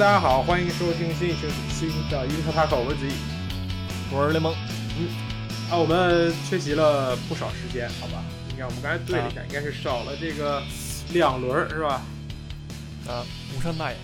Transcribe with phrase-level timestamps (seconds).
[0.00, 3.12] 大家好，欢迎收听新一期新的英特塔口，我是子怡。
[4.10, 4.50] 我是雷蒙。
[4.98, 5.06] 嗯
[5.70, 8.24] 啊，我们缺席了不少时间，好吧？
[8.50, 10.62] 应该我们刚才对了一下，应该是少了这个
[11.12, 12.00] 两轮儿，是吧？
[13.08, 13.96] 啊，无伤大雅。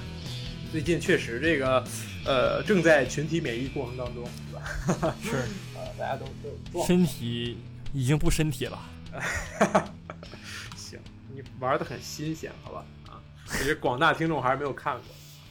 [0.70, 1.82] 最近确实这个
[2.26, 5.14] 呃正在群体免疫过程当中，是吧？
[5.24, 5.30] 是，
[5.74, 6.26] 呃，大家都
[6.74, 7.56] 都身体
[7.94, 8.78] 已经不身体了。
[10.76, 10.98] 行，
[11.34, 12.84] 你玩的很新鲜，好吧？
[13.08, 15.02] 啊，其实广大听众还是没有看过，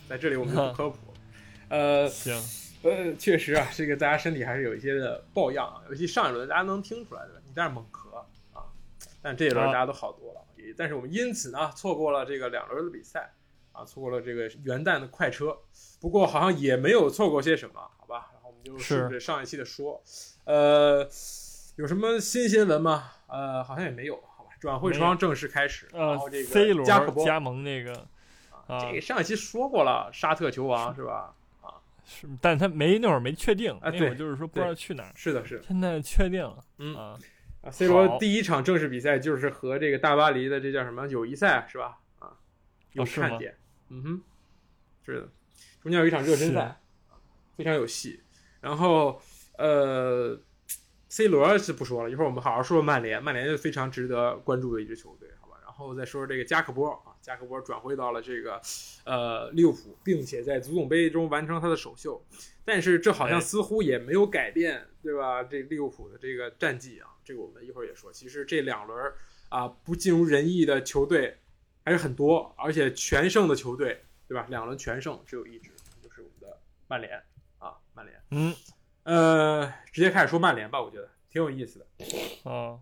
[0.08, 0.98] 在这里我们就不科普。
[1.70, 2.36] 呃，行，
[2.84, 8.66] 呃，确实啊，这个大家身体还是有一些的抱恙啊，尤其上一轮大家能听出来的，你在那猛咳啊，
[9.22, 13.33] 但这一轮大家都好多了，也但是我们因此呢错过了这个两轮的比赛
[13.72, 15.58] 啊，错过了这个元旦的快车，
[16.00, 18.30] 不过好像也没有错过些什么，好吧？
[18.33, 20.03] 然后我们就顺着上一期的说，
[20.44, 21.09] 呃，
[21.78, 23.11] 有什么新新闻吗？
[23.28, 24.52] 呃，好像也没有，好吧？
[24.59, 28.08] 转会窗正式开始，然后这个 C 罗加可波加盟那个
[28.67, 31.33] 啊，这个上一期说过了，沙特球王是吧？
[31.61, 31.73] 啊
[32.05, 35.11] 是，但他没那会儿没确定，啊，那会儿就是说不知道去哪儿。
[35.16, 35.63] 是的，是的。
[35.63, 37.17] 现在确定了，嗯啊
[37.61, 41.97] 啊，C 罗第一场正式比赛就是和这个大巴黎的这叫什么友谊赛是吧？
[42.19, 42.33] 啊，
[42.93, 43.55] 有看点，
[43.89, 44.21] 嗯哼，
[45.05, 45.30] 是的，
[45.81, 46.80] 中间有一场热身赛，
[47.58, 48.21] 非常有戏。
[48.61, 49.19] 然后
[49.58, 50.39] 呃
[51.09, 55.30] ，C 罗是不说了，一会儿我们好好说说曼联，曼联是非常值得关注的一支球队，
[55.76, 57.12] 后再说说这个加克波啊。
[57.22, 58.62] 加克波转会到了这个，
[59.04, 62.23] 呃，利物浦，并且在足总杯中完成他的首秀，
[62.64, 65.42] 但是这好像似乎也没有改变，对吧？
[65.44, 68.14] 这利物浦的这个战绩啊，这个我们一会儿也说。
[68.14, 69.11] 其实这两轮
[69.49, 71.36] 啊，不尽如人意的球队
[71.83, 74.45] 还是很多，而且全胜的球队，对吧？
[74.48, 75.72] 两轮全胜只有一支，
[76.04, 77.20] 就是我们的曼联
[77.58, 78.22] 啊，曼联。
[78.30, 78.55] 嗯，
[79.02, 81.88] 呃，直接开始说曼联吧，我觉得挺有意思的。
[82.48, 82.78] 啊，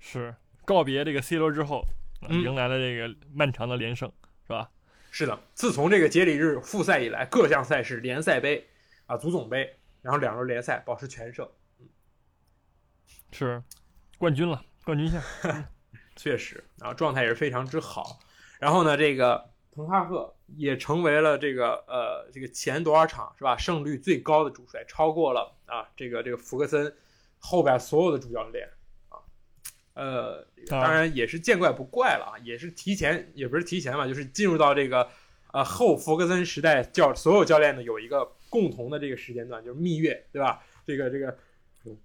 [0.00, 0.34] 是
[0.64, 1.84] 告别这个 C 罗之后。
[2.28, 4.10] 嗯、迎来了这个漫长的连胜，
[4.46, 4.70] 是吧？
[5.10, 8.66] 是的，自从这个节礼日复赛以来，各项赛事联赛杯
[9.06, 11.46] 啊、足总杯，然后两轮联赛保持全胜，
[11.80, 11.86] 嗯，
[13.30, 13.62] 是
[14.16, 15.22] 冠军了，冠军相
[16.16, 18.20] 确实，然后状态也是非常之好。
[18.58, 26.94] 然后呢，这个滕哈赫也成为了这个呃这个前多少场是吧胜率最高的主帅，超过了啊这个这个福格森
[27.38, 28.68] 后边所有的主教练。
[29.94, 35.06] 呃，当然也是见怪不怪了啊，也是提前，也不是提前吧，就是进入到这个
[35.52, 40.64] 呃后弗格森时代，教所有教练呢有一个共同的这个时间段，就是蜜月，对吧？
[40.86, 41.36] 这个这个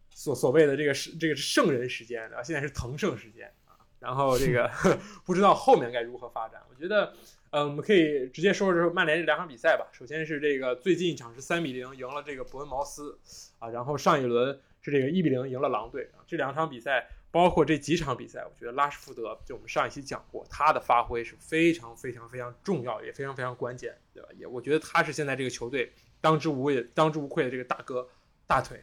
[0.09, 3.79] 所所谓的这个是这个是圣人时间啊，现在是腾圣时间啊。
[3.99, 4.69] 然后这个
[5.25, 7.13] 不知道后面该如何发展，我觉得
[7.51, 9.87] 呃我们可以直接说说曼联这两场比赛吧。
[9.93, 13.17] 首先是这个最近一场是三比零赢了这个伯恩茅斯
[13.59, 17.07] 啊，然后上一轮是这个一比零赢了狼队啊，这两场比赛。
[17.29, 24.29] 包括这几场比赛，我觉得拉什福德就我们上一期讲过，他的发挥是非常非常非常重要，也非常非常关键，对吧？
[24.37, 28.07] 也我觉得他是现在这个球队当之无愧、当之无愧的这个大哥
[28.47, 28.81] 大腿，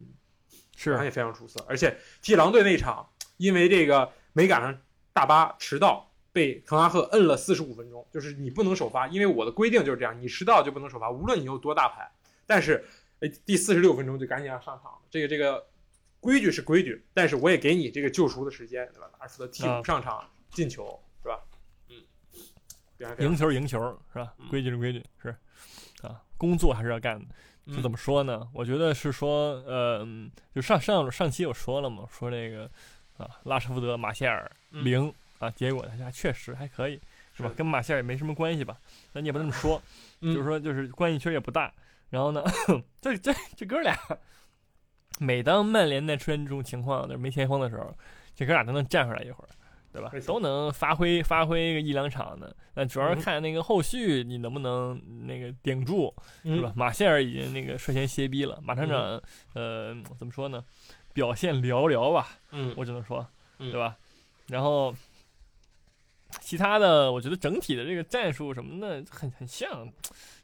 [0.00, 0.08] 嗯，
[0.76, 1.64] 是，他也非常出色。
[1.68, 4.78] 而且踢狼队那场，因为这个没赶上
[5.12, 12.10] 大巴迟到，被滕哈赫摁了四十五分钟，就是你不能首发，因为我的规定就是这样，你迟到就不能首发，无论你有多大牌。
[12.46, 12.84] 但是，
[13.20, 15.64] 哎，第四十六分钟就赶紧要上场，这个这个。
[16.26, 19.08] 规矩是规矩，但是我也给你这个救赎的时间，对吧？
[19.20, 21.40] 拉什福德替补上场进球，是吧？
[21.88, 23.78] 嗯，赢球赢球
[24.12, 24.34] 是吧？
[24.50, 25.28] 规矩是规矩是
[26.02, 27.26] 啊，工作还是要干的。
[27.72, 28.48] 就怎么说呢？
[28.52, 30.04] 我觉得是说，呃，
[30.52, 32.68] 就上上上期我说了嘛，说这个
[33.18, 37.00] 啊，拉什福德、马歇尔零啊，结果他家确实还可以，
[37.36, 37.52] 是吧？
[37.56, 38.76] 跟马歇尔也没什么关系吧？
[39.12, 39.80] 那你也不这么说，
[40.20, 41.72] 就是说就是关系确实也不大。
[42.10, 42.44] 然后呢，
[43.00, 43.96] 这这这哥俩。
[45.18, 47.92] 每当曼联在出现这种情况，就是没前锋的时候，
[48.34, 49.48] 这哥俩都能站出来一会儿，
[49.92, 50.10] 对吧？
[50.26, 52.54] 都能发挥发挥个一两场的。
[52.74, 56.14] 那主要是看那个后续你能不能那个顶住，
[56.44, 56.72] 是吧？
[56.76, 59.20] 马歇尔已经那个率先歇逼了，马厂长，
[59.54, 60.62] 呃，怎么说呢？
[61.14, 63.26] 表现寥寥吧，嗯，我只能说，
[63.56, 63.96] 对吧？
[64.48, 64.94] 然后
[66.40, 69.88] 其他的，我觉得整体的这个战术什么的很很像，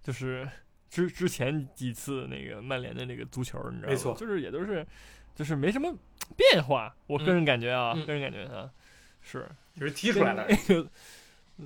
[0.02, 0.48] 就是。
[0.92, 3.94] 之之前几次那个曼联的那个足球，你知道吗？
[3.94, 4.86] 没错，就是也都是，
[5.34, 5.90] 就是没什么
[6.36, 6.94] 变化。
[7.06, 8.70] 我个人感觉啊，个人感觉啊，
[9.22, 10.46] 是就是踢出来了。
[10.46, 10.90] 那个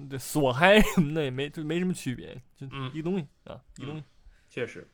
[0.08, 4.04] 对锁嗨什么的也没就没什么区别，就一东西啊，一东西。
[4.48, 4.86] 确实。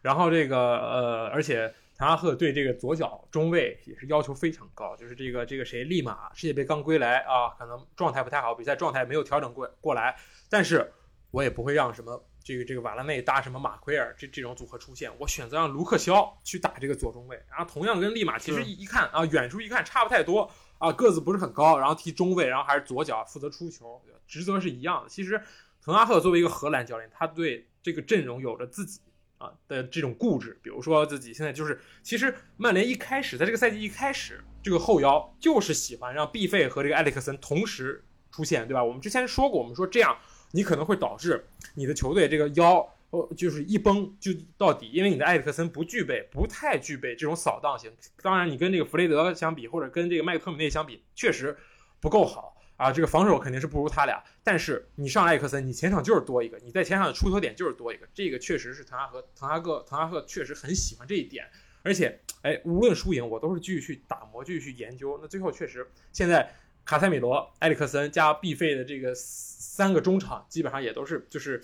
[0.00, 10.16] 然后这个呃，而且滕哈赫对这个左脚中卫也是要求非常高，就是这个这个谁，利马世界杯刚归来啊，可能状态不太好，比赛状态没有调整过过来，
[10.48, 10.90] 但是
[11.32, 12.24] 我也不会让什么。
[12.48, 25.10] 这个这个瓦拉内搭什么马奎尔这这种组合出现，我选择让卢克肖去打这个左中卫，然后同样跟利马其实一看啊，远处一看差不太多啊，个子不是很高，然后踢中卫，然后还是左脚负责出球，职责是一样的。
[25.10, 25.36] 其实
[25.84, 28.98] 滕滕哈赫作为一个荷兰教练，他对这个阵容有着自己
[29.36, 30.58] 啊的这种固执。
[30.62, 38.02] 比如说自己现在就是，其实曼联一开始在这个赛季一开始，这个后腰就是喜欢让毕费和这个埃里克森同时
[38.32, 38.82] 出现，对吧？
[38.82, 40.16] 我们之前说过，我们说这样
[40.50, 42.88] 你可能会导致你的球队这个腰。
[43.10, 47.90] 哦，就是一崩就到底，因为你的埃里克森不具备，不太具备这种扫荡型。
[48.20, 51.56] 当然，你跟这个弗雷德相比，或者跟这个麦克托米内相比，确实
[52.00, 52.92] 不够好啊。
[52.92, 54.22] 这个防守肯定是不如他俩。
[54.44, 58.06] 但是你上埃里克森，你前场就是多一个，你在前场的出球点就是多一个。
[58.12, 61.46] 这个确实是滕哈赫，滕哈赫，滕哈赫确实很喜欢这一点。
[61.82, 65.18] 而且，哎，无论输赢，我都是继续去打磨，继续去研究。
[65.22, 66.54] 那最后确实，现在
[66.88, 71.60] 卡塞米罗、埃里克森加毕费的这个三个中场，基本上也都是就是。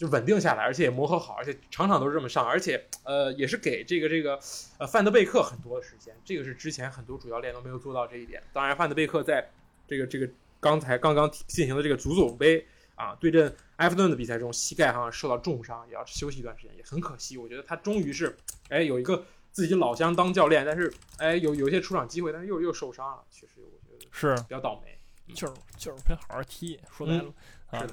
[0.00, 4.40] 就稳定下来，而且也磨合好，而且场场都是这么上，而且呃也是给这个这个
[4.78, 8.42] 呃范德贝克很多的时间，这个是之前很多主教练都没有做到这一点。
[8.50, 9.46] 当然，范德贝克在
[9.86, 10.26] 这个这个
[10.58, 17.36] 刚才刚刚进行的这个足总杯啊对阵埃弗顿的比赛中，膝盖好像受到重伤，也要休息一段时间，也很可惜。
[17.36, 18.34] 我觉得他终于是
[18.70, 19.22] 哎有一个
[19.52, 24.98] 自己老乡当教练，但是哎有有一些出场机会，但是又又受伤了，确实我觉得是比较倒霉。
[25.34, 27.32] 就是就是没好好踢，说白了
[27.70, 27.86] 啊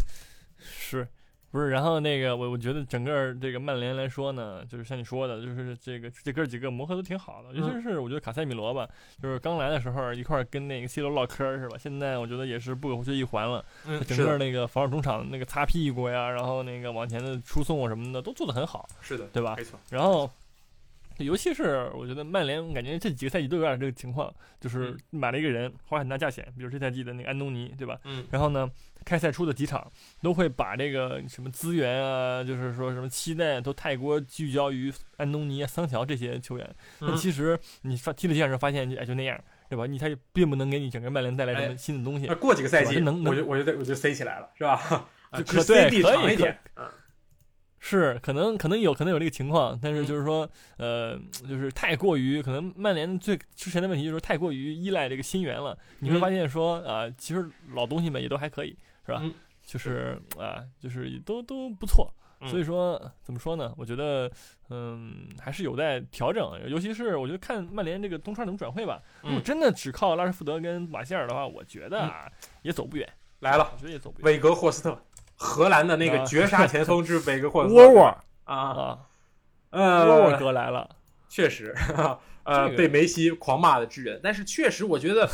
[0.58, 1.06] 是。
[1.50, 8.88] 不是，然后那个我我觉得整个这个曼联来说呢，就是像你说的，就是这个这哥几个磨合都挺好的，尤其是我觉得卡塞米罗吧，
[9.22, 11.78] 就是刚来的时候一块跟那个 C 罗唠嗑是吧？
[11.78, 13.64] 现在我觉得也是不可或缺一环了。
[13.86, 18.88] 嗯，整个那个防守中场那个擦屁股呀，然后那个往前的输送什么的都做得很好。
[19.00, 19.54] 是的，对吧？
[19.56, 19.78] 没错。
[19.90, 20.28] 然后，
[21.18, 27.98] 尤其是我觉得曼联我感觉这几个赛季都有点这个情况，就是买了一个人花很大价钱，比如这赛季的那个安东尼，对吧？
[28.04, 28.24] 嗯。
[28.30, 28.70] 然后呢？
[29.04, 36.74] 开赛出的几场都会把这个什么资源啊，就是说什么期待都太过聚焦于安东尼、桑乔这些球员。
[37.00, 39.38] 那其实你发踢了几场之后发现，哎，就那样，
[39.68, 39.84] 对吧？
[39.84, 42.26] 你他并不能给你整个曼联带来什么新的东西。
[42.36, 45.06] 过几个赛季能，我就我就我就塞起来了，是吧？
[45.30, 46.58] 可对，可以点。
[47.86, 50.48] 是，可能可能有可能有这个情况，但是就是说，
[50.78, 55.76] 呃，就是太过于可能曼联最之前的问题就是太过于依赖这个新援了。
[55.98, 58.74] 你会发现说，啊，其实老东西们也都还可以。
[59.06, 59.22] 是吧？
[59.62, 62.10] 就是啊，就是都都不错。
[62.46, 63.70] 所以说，怎么说呢？
[63.76, 64.30] 我觉得，
[64.70, 66.58] 嗯，还是有待调整。
[66.66, 69.02] 尤其是我觉得看曼联这个东窗怎么转会吧。
[69.22, 72.32] 如果真的只靠拉什福德跟马歇尔的话，我觉得啊，
[72.62, 73.06] 也走不远。
[73.40, 74.24] 来了，我觉得也走不远。
[74.24, 74.98] 韦格霍斯特，
[75.44, 77.74] 荷兰的那个绝杀前锋之韦格霍斯特。
[77.74, 78.98] 沃沃啊，
[79.70, 80.88] 呃，沃沃哥来了，
[81.28, 81.74] 确实，
[82.44, 84.18] 呃，被梅西狂骂的之人。
[84.22, 85.28] 但是确实，我觉得。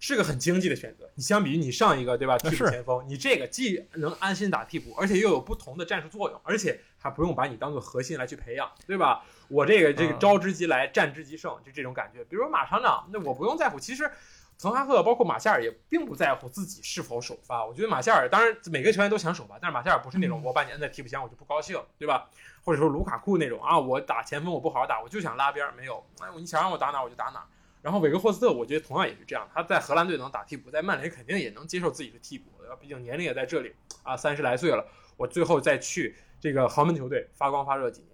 [0.00, 1.08] 是个很经济的选择。
[1.14, 2.36] 你相比于你上一个，对吧？
[2.36, 9.24] 替补前锋，你这个既能安心打替补，而且又有不同的战术作用，而且还不用把你当做核心来去培养，对吧？
[9.48, 12.22] 我这个这个招之即来，战之即胜，就这种感觉。
[12.24, 13.80] 比如说马厂长，那我不用在乎。
[13.80, 14.10] 其实，
[14.58, 17.64] 滕哈赫包括马夏尔也并不在乎自己是否首发。
[17.64, 22.30] 我觉得马夏尔，当然每个球员都想首发，但是马夏尔不是那种我把你摁在替补前我就不高兴，对吧？
[22.64, 27.44] 或者说卢卡库那种啊，我打前锋我不好好打，我就想拉边，没有，哎，你想让我打哪我就打哪。
[27.82, 29.46] 然后韦格霍斯特，我觉得同样也是这样。
[29.52, 32.50] 他在荷兰队能打替补，在曼联肯定也能接受自己的替补。
[32.80, 34.84] 毕竟年龄也在这里啊，三十来岁了。
[35.16, 38.13] 我最后再去这个豪门球队发光发热几年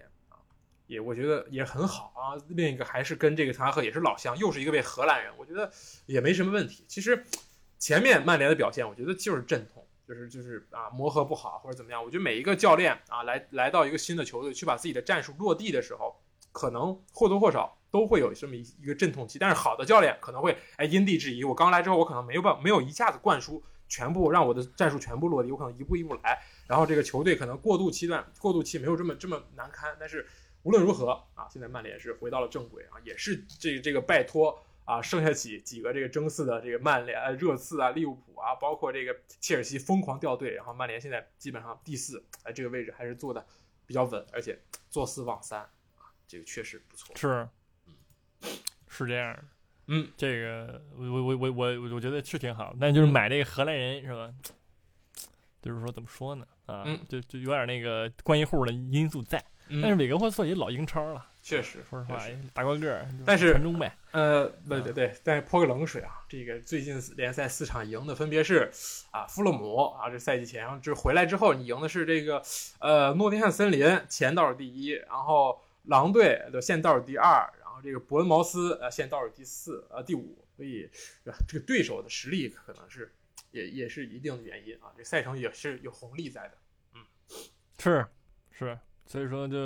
[0.91, 2.35] 也我觉得也很好啊。
[2.49, 5.71] 另一个还是跟这个滕哈赫也是老乡，又是一个位荷兰人，我觉得
[6.05, 6.85] 也没什么问题。
[6.87, 7.23] 其实
[7.79, 12.03] 前面曼联的表现，我觉得就是阵痛，就是就是啊磨合不好或者怎么样。
[12.03, 16.15] 我觉得每一个教练啊来来到一个新的球队去把自己的战术落地的时候，
[16.51, 17.77] 可能或多或少。
[17.91, 21.43] 都会有这么一一个阵痛期，但是好的教练可能会哎因地制宜。
[21.43, 26.41] 我刚来之后，我可能没有办没有一下子灌输全部让我的战术全部落地，我可能一步一步来。
[26.67, 29.93] 然后这个球队可能过渡期段过渡期没有这么这么难堪。
[29.99, 30.25] 但是
[30.63, 43.45] 无论如何啊，现在曼联是回到了正轨啊，也是这这个拜托啊剩下几几个这个争四的这个曼联、热刺啊、利物浦啊，包括这个切尔西疯狂掉队，然后曼联现在基本上第四，哎这个位置还是坐的
[43.85, 47.15] 比较稳，而且坐四望三啊，这个确实不错。
[47.15, 47.47] 是。
[48.87, 49.39] 是这样，
[49.87, 54.33] 嗯，这个我我我我我我觉得是挺好，但就是买这个荷兰人是吧？
[55.61, 56.45] 就是说怎么说呢？
[56.65, 59.41] 啊，就就有点那个关系户的因素在。
[59.81, 62.19] 但是韦格霍斯特也老英超了，确实，说实话，
[62.53, 63.95] 大高个儿，但是传中呗。
[64.11, 68.69] 呃，对对对，但是泼个冷水啊，这个最近联赛四场赢的分别是
[69.11, 72.43] 啊，富勒姆啊，这赛季前，然后就是回来之后你赢的是这个
[72.79, 77.49] 呃诺丁汉森林，前倒数第一，然后狼队的现倒数第二。
[77.61, 80.89] 然后这个伯恩茅斯呃，现倒数第四呃第五，所以
[81.47, 83.13] 这个对手的实力可能是
[83.51, 84.91] 也也是一定的原因啊。
[84.97, 86.57] 这赛程也是有红利在的，
[86.95, 87.01] 嗯，
[87.79, 88.05] 是
[88.51, 88.77] 是，
[89.11, 89.57] 所以说就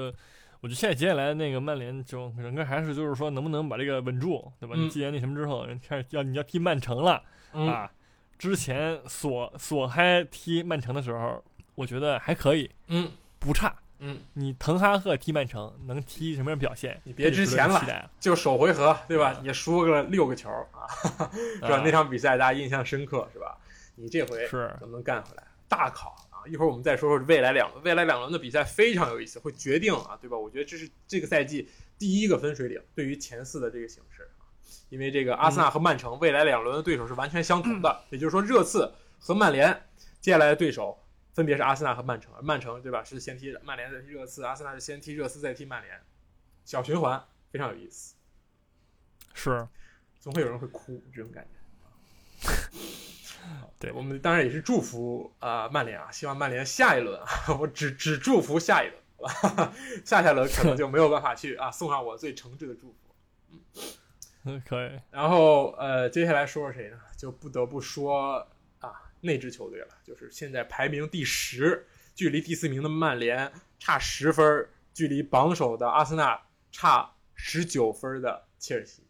[0.62, 4.76] 我觉得现在接下来那个曼联就整个还是就是说能不能把这个稳住，对吧？
[4.76, 7.22] 你既然那什么之后，开始要你要踢曼城了
[7.52, 7.92] 啊，
[8.40, 11.44] 之前索索嗨踢曼城的时候，
[11.76, 13.76] 我觉得还可以，嗯，不差。
[14.00, 17.00] 嗯，你滕哈赫踢曼城能踢什么样表现？
[17.04, 19.40] 你别之前了，就首回合对吧？
[19.44, 20.84] 你输个六个球啊，
[21.32, 21.82] 是吧？
[21.86, 23.56] 那场比赛大家印象深刻是吧？
[23.96, 25.44] 你这回是能不能干回来？
[25.70, 26.35] 大考啊！
[26.48, 30.38] 一会儿我们再说说未来两轮，未来两轮的比赛非常有意思，会决定啊，对吧？
[30.38, 34.46] 我觉得这是这个赛季第一个分水岭，对于前四的这个形势啊，
[34.90, 39.84] 因为这个阿森纳和曼城未来两轮的对手是完全相同的，也就是说热刺和曼联
[40.22, 41.00] 接下来的对手。
[41.34, 43.04] 分别是阿森纳和曼城，曼城对吧？
[43.04, 46.02] 是先踢曼联再踢热刺，阿森纳是先踢热刺再踢曼联，
[46.64, 47.22] 小循环
[47.52, 48.16] 非常有意思。
[49.34, 49.68] 是，
[50.18, 52.50] 总会有人会哭这种感觉。
[53.80, 57.26] 对我们当然也是祝福啊曼联啊，希望曼联下一轮啊，
[57.60, 59.74] 我只只祝福下一轮，好吧？
[60.04, 63.84] 下下轮可能就没有办法去啊，送上我最诚挚的祝福。
[64.46, 64.92] 嗯， 可以。
[65.12, 66.98] 然后呃，接下来说说谁呢？
[67.18, 68.48] 就不得不说
[68.80, 68.92] 啊。
[69.22, 76.40] 那支球队了，就是现在排名第十，距离第四名的曼联差十分，距离榜首的阿森纳
[76.72, 79.04] 差十九分的切尔西，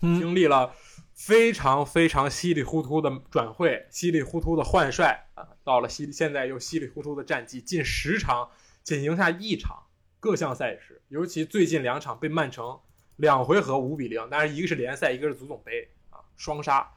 [0.00, 0.74] 经历了
[1.16, 8.50] 非常非常稀里糊涂的转会，稀里糊涂的换帅啊，到了稀现在又稀里糊涂的战绩，近十场
[8.84, 9.82] 仅赢下一场，
[10.20, 12.78] 各项赛事，尤其最近两场被曼城
[13.16, 16.92] 两回合五比零，但是一个是联赛，一个是足总杯啊，双杀。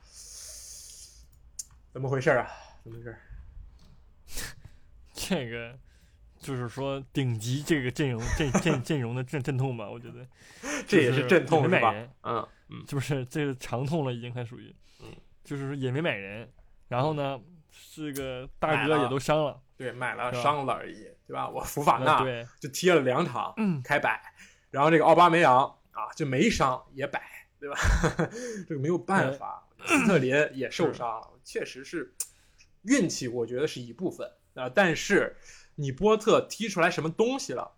[1.94, 2.48] 怎么回事啊？
[2.84, 3.16] 怎么回事？
[5.14, 5.80] 这个
[6.40, 9.90] 就是说顶级这个阵容阵阵阵容的阵阵痛吧？
[9.90, 10.26] 我觉得
[10.88, 11.94] 这也是阵痛是吧？
[12.24, 16.50] 嗯嗯，就是这个长痛了，已经快属于嗯，就是说也没买人，
[16.88, 17.40] 然后呢，
[17.96, 21.50] 这个大哥也都伤了，对，买了伤了而已，对吧？
[21.50, 24.22] 我福法纳对，就踢了两场，嗯开摆，
[24.72, 27.22] 然后这个奥巴梅扬啊就没伤也摆，
[27.60, 27.78] 对吧？
[28.68, 29.66] 这个没有办法。
[29.86, 32.14] 斯特林也受伤了，确实是
[32.82, 34.68] 运气，我觉得是一部分啊。
[34.68, 35.34] 但是
[35.80, 37.72] 你波特踢出来什么东西了？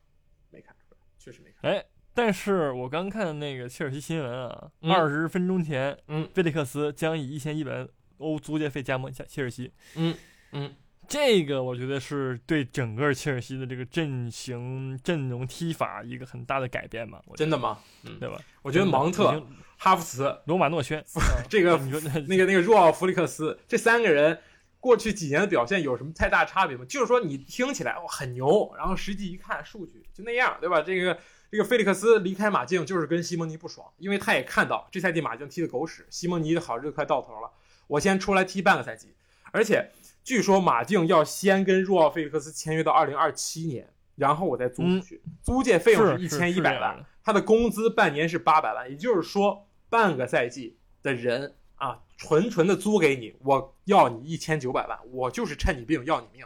[0.50, 1.72] 没看出来，确实没看。
[1.72, 9.72] 哎，但是我刚看那个切尔西新闻啊，二十分钟前，嗯，菲利克斯将以一千一百欧租借费加盟切切尔西。
[9.96, 10.16] 嗯
[10.52, 10.76] 嗯，
[11.08, 17.22] 这个我觉得是对整个切尔西的这个阵型、阵容、踢法一个很大的改变嘛？
[17.36, 17.80] 真的吗？
[18.04, 18.42] 嗯，对吧？
[18.64, 19.42] 我觉得芒特。
[19.84, 21.04] 哈弗茨、罗马诺轩，
[21.50, 24.40] 这个 你说那个那个若奥弗利克斯，这三个人
[24.82, 26.84] 过去几年的表现有什么太大差别吗？
[26.84, 30.82] 就是说你听起来哇很牛，然后实际一看数据就那样，对吧？
[30.82, 31.18] 这个
[31.50, 37.50] 这个菲利克斯离开马竞就是跟西蒙尼不爽，因为他也看到这赛季马竞踢的狗屎，西蒙尼的好日子快到头了，
[37.88, 39.14] 我先出来踢半个赛季。
[39.52, 39.92] 而且
[40.24, 49.68] 据说马竞要先跟若奥菲利克斯签约到二零二七年，然后我再租出去，租借费用是一千一百万，他的工资半年是八百万，也就是说。
[49.92, 56.46] 半个赛季的人啊，纯纯的租给你，我要你一千九百万，我就是趁你病要你命。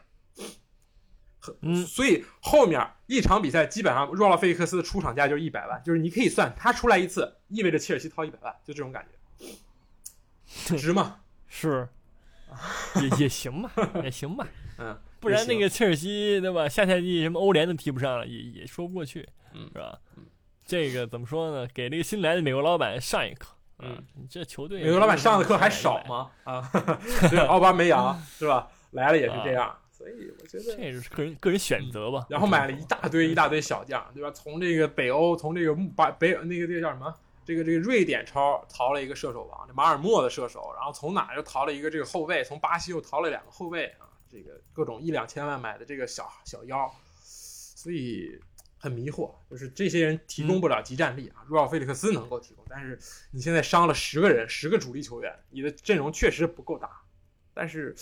[1.59, 9.05] 嗯，所以后面一场比赛基本上，若奥费克斯的出场价就是一百万，就是你可以算他出来一次，意味着切尔西掏一百万，就这种感
[9.37, 11.19] 觉，值吗？
[11.49, 11.87] 是，
[13.01, 13.71] 也也行吧，
[14.03, 14.47] 也行吧。
[14.79, 16.69] 嗯，不然那个切尔西对吧？
[16.69, 19.99] 下赛季什么欧联都踢不上了，也也说不过去，嗯，是吧？
[20.65, 21.67] 这个怎么说呢？
[21.73, 23.54] 给那个新来的美国老板上一课。
[23.79, 26.31] 嗯，你这球队美国老板上的课还少吗？
[26.45, 26.71] 啊，
[27.29, 28.67] 对，奥巴梅扬 是吧？
[28.91, 32.25] 来了也是这样，所以我觉得这是个人个人选择吧。
[32.29, 34.31] 然后买了一大堆一大堆小将，对吧？
[34.31, 37.13] 从这个北欧，从这个把北那个这个叫什么？
[37.45, 42.43] 这个这个瑞典超淘了一个射手王，这马尔默的射手，然后从哪又淘了一个这个后卫？
[42.43, 44.07] 从巴西又淘了两个后卫啊！
[44.31, 46.89] 这个各种一两千万买的这个小小妖，
[47.21, 48.39] 所以。
[48.85, 51.43] 很迷惑，就是这些人提供不了集战力啊。
[51.47, 52.99] 若奥菲利克斯能够提供，但是
[53.31, 57.01] 你现在伤了十个人，十个主力球员，你的阵容确实不够打。
[57.51, 57.95] 但是，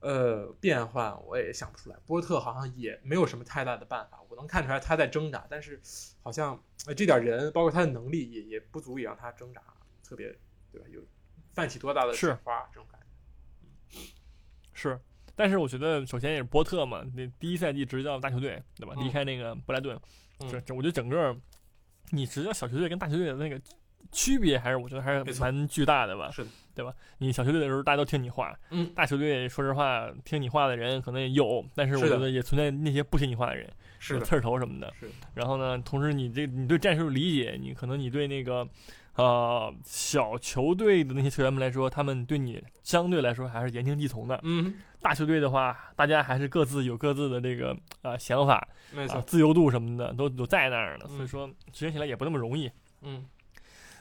[0.00, 1.96] 呃，变换我也想不出来。
[2.04, 4.20] 波特好像也没有什么太大的办法。
[4.28, 5.80] 我能看出来他在挣扎，但是
[6.20, 6.60] 好像
[6.96, 9.62] 这点人，包括他的能力，也也不足以让他挣扎
[10.02, 10.36] 特别，
[10.72, 10.88] 对吧？
[10.90, 11.00] 有
[11.54, 13.00] 泛起多大的水花这种感
[13.88, 13.98] 觉。
[14.74, 14.98] 是。
[15.42, 18.94] 但是我觉得，首先也是波特嘛，那第一赛季执教大球队，对吧？
[19.02, 19.98] 离开那个布莱顿，
[20.48, 21.36] 这这，我觉得整个
[22.10, 23.60] 你执教小球队跟大球队的那个
[24.12, 26.30] 区别，还是我觉得还是蛮巨大的吧？
[26.30, 26.94] 是的，对吧？
[27.18, 33.68] 你小球队的时候，大家都听你话，嗯，大球队说实话，听你话的人可能也有，但是我觉得也存在那些不听你话的人，
[33.98, 34.94] 是刺儿头什么的。
[35.00, 35.10] 是。
[35.34, 38.64] 然后呢，同时你这你对战术理解，你可能你对那个。
[39.16, 44.40] 呃，小球队的那些球员们来说，他们对你相对来说还是言听计从的。
[44.42, 51.06] 嗯，大球队的话，大家还是各自有各自的这个呃想法，没错，自由度什么的都都在那儿呢。
[51.08, 52.70] 所以说执行起来也不那么容易。
[53.02, 53.26] 嗯，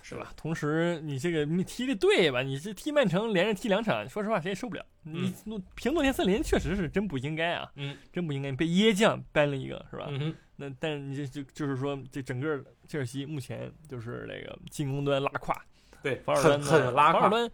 [0.02, 0.32] 是吧？
[0.38, 4.86] 同时你这个你踢的队吧，你这踢曼城连着踢两场，说实话谁也受不了。
[5.04, 5.34] 你
[5.76, 10.08] 平诺田森林确实是真不应该啊，嗯，真不应该被椰酱扳了一个，是吧？
[10.10, 15.56] 嗯那但是你这就就是说这整个切尔西目前就是那个进攻端拉胯，
[16.04, 17.52] 对，防守端很拉胯，防守端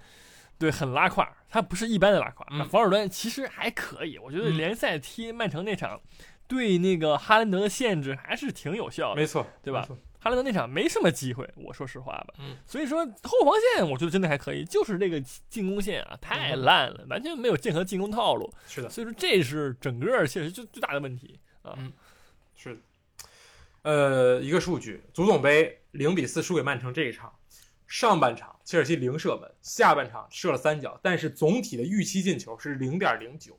[0.58, 6.02] 对很拉胯，他不是一般的拉胯，嗯、防守端其实还可以，我觉得联赛踢曼城那场。
[6.50, 9.86] 对那个哈兰德的限制还是挺有效的，没错，对吧？
[10.18, 12.36] 哈兰德那场没什么机会，我说实话吧。
[12.40, 18.50] 嗯，所以说后防线我觉得真的还可以，就是这个进攻线啊太烂了，完全没有任何进攻套路。
[18.66, 21.76] 是的，所以说这是整个确实最最大的问题啊。
[21.76, 21.92] 嗯，
[22.56, 22.82] 是的。
[23.88, 27.34] 呃，一个数据，足总杯零比四输给曼城这一场，
[27.88, 33.58] 上半场切尔西零射门，下半场射了三脚，但是总体的预期进球是零点零九，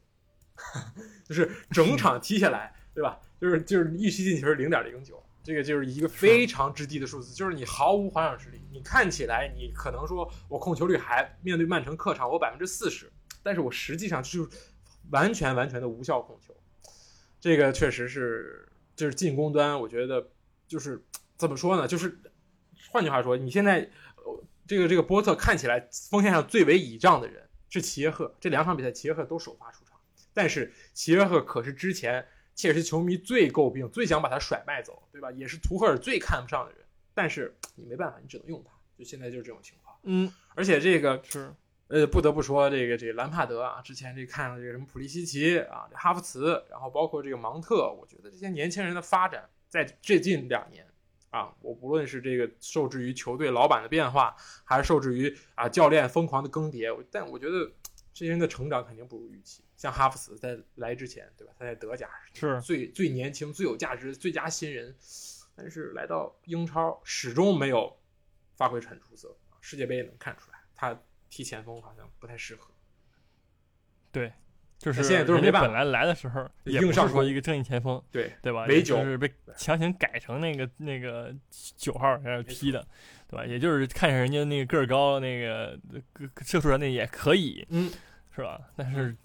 [1.24, 2.74] 就是整场踢下来。
[2.94, 3.16] 对吧？
[3.40, 8.60] 就是就是预期进球是零点零九，这个就是一个非常之低的数字，就是你毫无还手之力。
[8.72, 13.08] 你看起来你可能说我控球率还面对曼城客场我百分之四十，
[13.40, 14.48] 但是我实际上就是
[15.12, 16.52] 完全完全的无效控球。
[17.38, 18.67] 这个确实是
[18.98, 20.30] 就是进攻端，我觉得
[20.66, 21.02] 就是
[21.38, 21.88] 怎么说呢？
[21.88, 22.20] 就是
[22.90, 23.88] 换句话说，你现在
[24.66, 29.98] 这个这个波特看起来锋线上最为倚仗的人是齐耶赫，这两场比赛齐耶赫都首发出场，
[30.34, 32.26] 但是齐耶赫可是之前。
[32.58, 35.30] 切尔西球迷最诟病、最想把他甩卖走，对吧？
[35.30, 36.84] 也是图赫尔最看不上的人。
[37.14, 38.72] 但是你没办法，你只能用他。
[38.98, 39.96] 就现在就是这种情况。
[40.02, 41.54] 嗯，而且这个是，
[41.88, 50.86] 呃，不得不说这个这个兰帕德啊，之前这看了这个什么普利西奇啊、这哈弗茨，然后包括这个芒特，我觉得这些年轻人的发展，在最近两年
[51.30, 57.70] 啊，我不论是这个受制于球队老板的变化，还是受制于啊教练疯狂的更迭，但我觉得
[58.12, 59.64] 这些人的成长肯定不如预期。
[59.74, 61.54] 像哈弗茨在来之前，对吧？
[61.58, 64.94] 他在德甲是最最年轻、最有价值、最佳新人，
[65.54, 67.96] 但是来到英超始终没有
[68.56, 69.34] 发挥很出色。
[69.60, 72.70] 世界杯也能看出来，他踢前锋好像不太适合。
[74.10, 74.32] 对，
[74.78, 75.68] 就是现在都是没办法。
[75.68, 78.64] 本来来的时候也不是说一个正义前锋，对对吧？
[78.66, 81.34] 伪九是被强行改成那个那个
[81.76, 82.86] 九号在那踢的，
[83.28, 83.44] 对吧？
[83.44, 85.78] 也就是看上人家那个个儿高，那个
[86.44, 87.90] 射出来那也可以，嗯。
[88.30, 88.60] 是吧？
[88.76, 89.16] 但是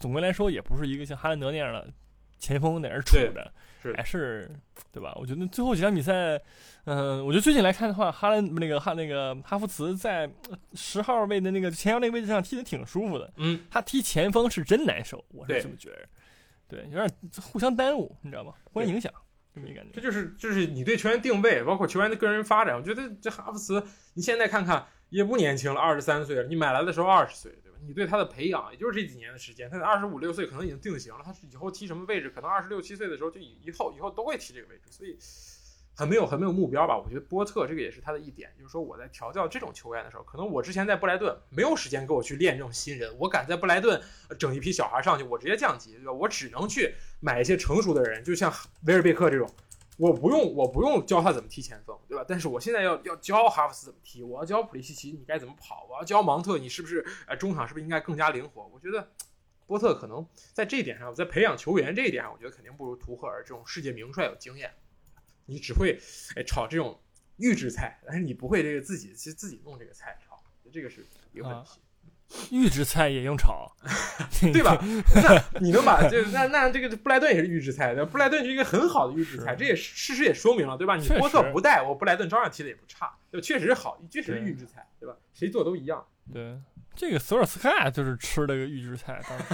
[0.00, 1.88] 总归来说，也不是一个像哈兰德那样的
[2.36, 3.52] 前锋在那杵着，
[3.96, 4.50] 还是
[4.90, 5.12] 对吧？
[5.16, 6.40] 我觉得最后几场比赛，
[6.84, 10.28] 嗯，我觉得最近来看的话，哈兰那个哈那个哈弗茨在
[10.74, 13.32] 十号位的那个前腰那个位置上踢的挺舒服的。
[13.36, 15.98] 嗯，他踢前锋是真难受，我是这么觉得。
[16.68, 17.08] 对，有点
[17.40, 18.52] 互相耽误，你知道吗？
[18.64, 19.12] 互相影响，
[19.54, 19.90] 这么一感觉。
[19.94, 22.74] 这就是就是你对球员定位，包括球员的个人发展。
[22.74, 23.82] 我觉得这哈弗茨，
[24.14, 27.52] 你现在看看也不年轻了，二十三岁了，你买来的时候二十岁。
[27.86, 29.68] 你对他的培养，也就是这几年的时间。
[29.68, 35.18] 他在二十五六岁可能已经定型了，他以后踢什么位置，可能二十六七岁的时候就以以后以后都会踢这个位置，所以
[35.94, 36.96] 很没有很没有目标吧。
[36.96, 44.00] 我觉得波特这个也是他的一点，就是说我在调教这种球员的时候，可能我之前在布莱顿没有时间给我去练这种新人，我敢在布莱顿
[44.38, 46.12] 整一批小孩上去，我直接降级，对吧？
[46.12, 48.52] 我只能去买一些成熟的人，就像
[48.86, 49.48] 维尔贝克这种。
[49.96, 52.24] 我不用，我不用教他怎么踢前锋，对吧？
[52.28, 58.66] 但是我现在要要教哈弗斯怎么踢，我要教普利西奇你该怎么跑，我要教芒特你是不是呃中场是不是应该更加灵活？
[58.72, 59.08] 我觉得
[59.66, 64.70] 波特可能在这一点上，在培养球员这一点上，我觉得肯定不如图赫尔这种世界名帅有经验。
[65.46, 65.98] 你只会
[66.34, 67.00] 哎炒这种
[67.36, 71.80] 预制菜，但是你不会这个自己其实自己弄这个菜炒，这个是一个问题。
[72.50, 73.70] 预制菜也用炒，
[74.52, 74.76] 对吧？
[75.14, 80.96] 那你能把这那那这个布莱顿也是预制菜，布莱顿是一个很好的预制菜，这也事实也说明了，对吧？
[80.96, 85.14] 你波特不带我布莱顿照样踢的也不差，对，确实好，确实是预制菜，对吧？
[85.32, 86.04] 谁做都一样。
[86.32, 86.58] 对，
[86.94, 89.44] 这个索尔斯克亚就是吃了个预制菜，当时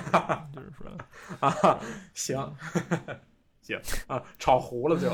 [0.54, 0.90] 就是说
[1.40, 1.78] 啊，
[2.14, 2.56] 行
[3.60, 5.10] 行啊，炒糊了就，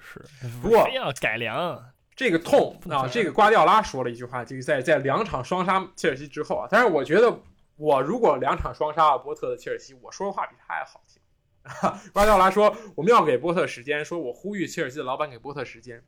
[0.00, 0.24] 是，
[0.62, 1.84] 不过要改良。
[2.18, 3.06] 这个痛啊！
[3.06, 6.66] 这个瓜迪奥拉说了一句话，就是在在两场双杀切尔西之后啊。
[6.68, 7.40] 但是我觉得，
[7.76, 11.22] 我如果两场双杀波特的切尔西，我说的话比他还好听。
[12.12, 16.02] 瓜迪奥拉说，我们要给波特时间，说我呼吁切尔西的老板给波特时间，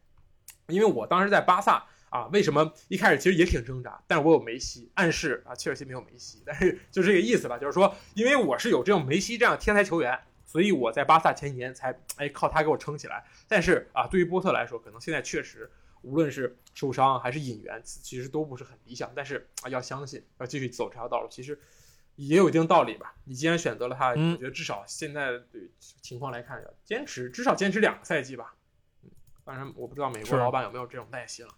[0.67, 13.23] 因为我当时在巴萨啊，为什么一开始其实也挺挣扎，但是我有梅西，暗示啊切尔西没有梅西，但是就这个意思吧，就是说，因为我是有这种梅西这样天才球员，所以我在巴萨前几年才哎靠他给我撑起来。
[13.47, 15.71] 但是啊，对于波特来说，可能现在确实。
[16.03, 19.13] 无论是受伤还是引援，其实都不是很理想。
[19.15, 21.61] 但是啊，要相信，要继续走这条道路，其实
[22.17, 23.15] 也有一定道理吧。
[23.25, 25.45] 你既然选择了他，我觉得至少现在的
[26.01, 28.55] 情况来看，要坚持，至少坚持两个赛季吧。
[29.03, 29.11] 嗯，
[29.45, 31.55] 当然我不知道美国老板有没有这种耐心了。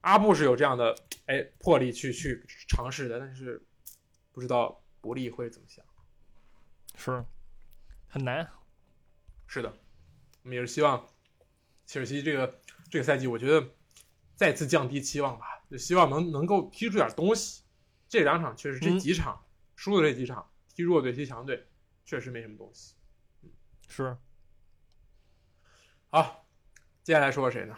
[0.00, 0.96] 阿布是有这样的
[1.26, 3.62] 哎魄力去去尝试的，但是
[4.32, 5.84] 不知道伯利会怎么想。
[6.94, 7.24] 是，
[8.08, 8.48] 很难。
[9.46, 9.76] 是的，
[10.42, 11.06] 我们也是希望。
[11.86, 12.59] 切尔西这个
[12.90, 13.70] 这个赛季，我觉得
[14.34, 17.62] 再次降低期望吧，就希望能能够踢出点东西。
[18.08, 19.40] 这两场确实，这几场、
[19.76, 21.68] 输的这几场，踢弱队、踢强队，
[22.04, 22.96] 确实没什么东西。
[23.88, 24.16] 是。
[26.10, 26.44] 好，
[27.04, 27.74] 接下来说说谁呢？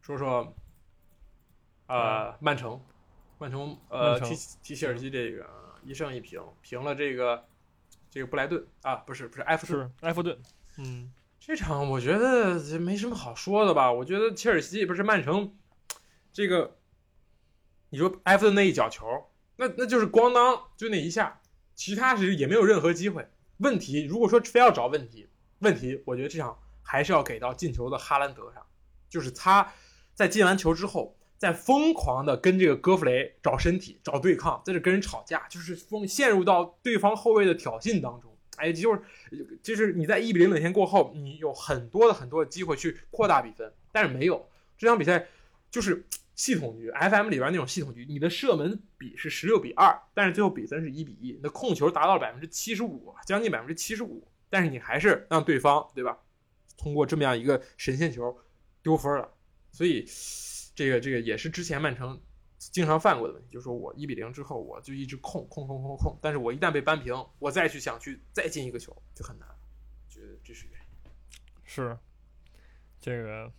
[0.00, 0.54] 说说，
[1.86, 2.80] 呃，曼城，
[3.38, 5.48] 曼城，呃，踢踢切尔西这个
[5.82, 7.48] 一胜一平，平了这个
[8.10, 10.40] 这个布莱顿啊，不是不是埃弗顿，埃弗顿，
[10.78, 11.12] 嗯，
[11.44, 13.92] 这场我觉得没什么好说的吧？
[13.92, 15.56] 我觉得切尔西不是曼城，
[16.32, 16.76] 这个，
[17.90, 19.04] 你说埃弗顿那一脚球，
[19.56, 21.40] 那那就是咣当就那一下，
[21.74, 23.28] 其他是也没有任何机会。
[23.58, 25.28] 问题如果说非要找问题，
[25.58, 26.56] 问题我觉得这场。
[26.84, 28.66] 还是要给到进球的哈兰德上，
[29.08, 29.72] 就是他
[30.14, 38.31] 在进完球之后，在疯狂的跟这个戈弗雷找身体、找对抗，在这跟人吵架，就是疯陷入到对方后卫的挑衅当中。
[38.56, 39.00] 哎，就是
[39.62, 44.48] 就是你在一比零领先过后，你有很多的很多的机会去扩大比分，但是没有。
[44.76, 45.26] 这场比赛
[45.70, 56.18] 就是系统局 FM 里边那种系统局，你的射门比是十六比二，但是最后比分是一比一，你的控球达到了百分之七十五，将近百分之七十五，但是你还是让对方，对吧？
[56.76, 58.36] 通过这么样一个神仙球
[58.82, 59.30] 丢分了，
[59.70, 60.04] 所以
[60.74, 62.20] 这个这个也是之前曼城
[62.70, 69.48] 经常犯过的问题，就是说我一比零之后我就一直控控控控控，但是我一旦被扳平，我再去想去再进一个球就很难，
[70.08, 71.10] 觉得这是原因。
[71.64, 71.98] 是
[73.00, 73.50] 这个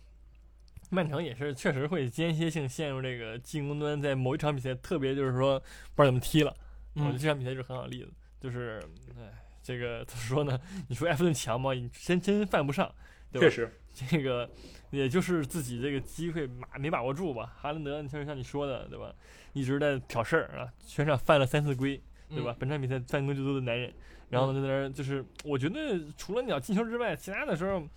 [0.90, 5.60] 曼城也是确实会间歇性陷入这个进攻端，在某一场比赛特别就是说
[5.94, 6.56] 不知道怎么踢了，
[6.94, 8.82] 我觉得这场比赛就是很好的例子，就是
[9.18, 10.60] 哎这个怎么说呢？
[10.88, 11.72] 你说埃弗顿强吗？
[11.74, 12.94] 你真真犯不上。
[13.32, 14.50] 确实，这个
[14.90, 17.54] 也就是自己这个机会把没把握住吧。
[17.56, 19.14] 哈兰德，你像像你说的，对吧？
[19.52, 22.56] 一直在挑事儿啊，全场犯了三次规，对吧？
[22.58, 23.92] 本场比赛犯规最多的男人。
[24.30, 27.88] 然后呢，在那儿就是，我觉得除了鸟进球之外，其他的时候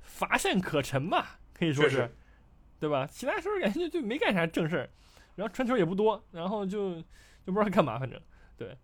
[0.00, 2.08] 乏善可陈吧，可以说是，
[2.78, 3.06] 对吧？
[3.06, 4.88] 其他时候感觉就没干啥正事儿，
[5.34, 6.94] 然后传球也不多，然后就
[7.44, 8.20] 就不知道干嘛，反正
[8.56, 8.76] 对。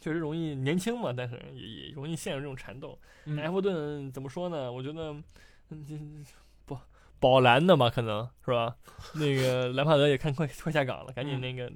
[0.00, 2.98] 确实容易年轻嘛，但是也也容易陷入这种缠斗。
[3.38, 4.70] 埃弗顿怎么说呢？
[4.70, 5.16] 我觉得，
[6.66, 6.78] 不
[7.18, 8.76] 宝蓝的嘛，可能是吧。
[9.14, 11.72] 那个兰帕德也看快快下岗了，赶紧那个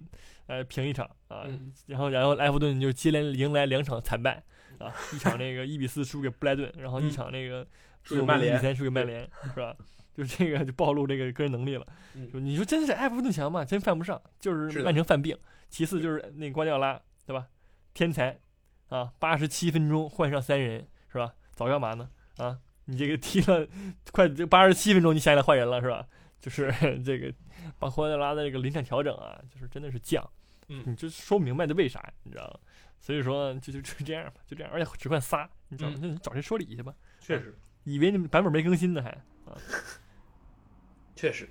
[0.46, 1.46] 呃平一场啊。
[1.86, 4.42] 然后然后埃弗顿就接连迎来两场惨败
[4.78, 7.66] 啊， 一场那个一比四输给布莱顿，然后一场那个
[8.02, 9.74] 输给曼联，输给曼联是吧？
[10.14, 11.86] 就这个就暴露这个个人能力了。
[12.32, 13.64] 就你说真是埃弗顿强吗？
[13.64, 15.38] 真犯不上，就是曼城犯病。
[15.68, 17.46] 其次就是那瓜迪奥拉，对吧？
[17.94, 18.38] 天才，
[18.88, 21.34] 啊，八十七分钟换上三人是吧？
[21.54, 22.08] 早干嘛呢？
[22.38, 22.58] 啊，
[22.90, 23.68] 你这个踢了
[24.12, 26.06] 快这八十七分钟，你想起来换人了是吧？
[26.40, 26.72] 就是
[27.04, 27.32] 这个
[27.78, 30.26] 把霍德拉的这个临场调整啊，就是真的是犟，
[30.68, 32.58] 嗯，你就说不明白的为啥，你知道吗？
[32.98, 35.98] 所以说就就就这样吧，就这样，而且只换仨，你知道吗？
[36.00, 36.94] 那你找谁说理去吧？
[37.20, 39.10] 确实，以为你们版本没更新呢还
[39.44, 39.52] 啊？
[41.14, 41.48] 确实，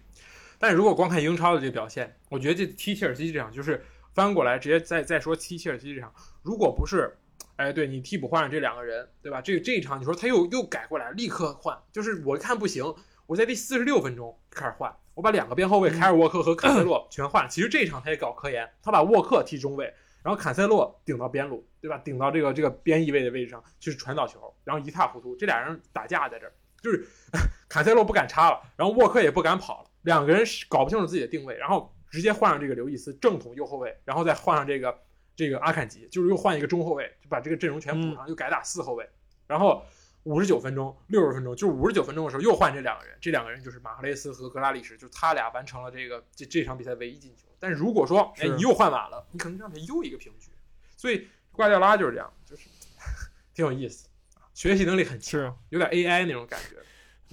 [0.58, 3.86] 但是如果光看英超的这个表现，我觉得这踢切尔西这场就是。
[4.13, 7.15] 翻过来直接再再说踢切尔西这场，如果不是，
[7.58, 9.41] 哎，对你替补换上这两个人，对吧？
[9.41, 12.93] 这这一场你说他又又改过来，立刻换，就是我看不行，
[13.26, 17.50] 我在第四十六分钟开始换，我把两个边后卫凯尔沃克和坎塞洛 全换。
[17.50, 21.97] 其实这一场他也搞科研，他把沃克踢中卫，然后坎塞洛顶到边路，对吧？
[21.97, 27.08] 顶到这个这个边翼位的位置上去传导球，然后一塌糊涂，这俩人打架在这儿，就是
[27.67, 31.91] 坎塞洛不敢插了，然后沃克也不敢跑了，两个人搞不清楚自己的定位，然后。
[32.10, 34.97] 直接换上这个刘易斯正统右后卫，然后再换上这个
[35.38, 39.08] 这个阿坎吉，就是又换一个中后卫，就把这个阵容全补上，又改打四后卫。
[39.45, 39.86] 然后
[40.23, 47.43] 五十九分钟、六十分钟，就是五十九分钟的时候又换这两个人，这两个人就是马赫雷斯和格拉利什，就他俩完成了这个这这场比赛唯一进球。
[47.60, 50.50] 但是如果说哎你又换晚了，你可能让他又一个平局。
[50.95, 52.63] 所以瓜迪奥拉就是这样，就是
[53.54, 54.08] 挺有意思，
[54.56, 56.78] 学习能力很强，有点 AI 那种感觉。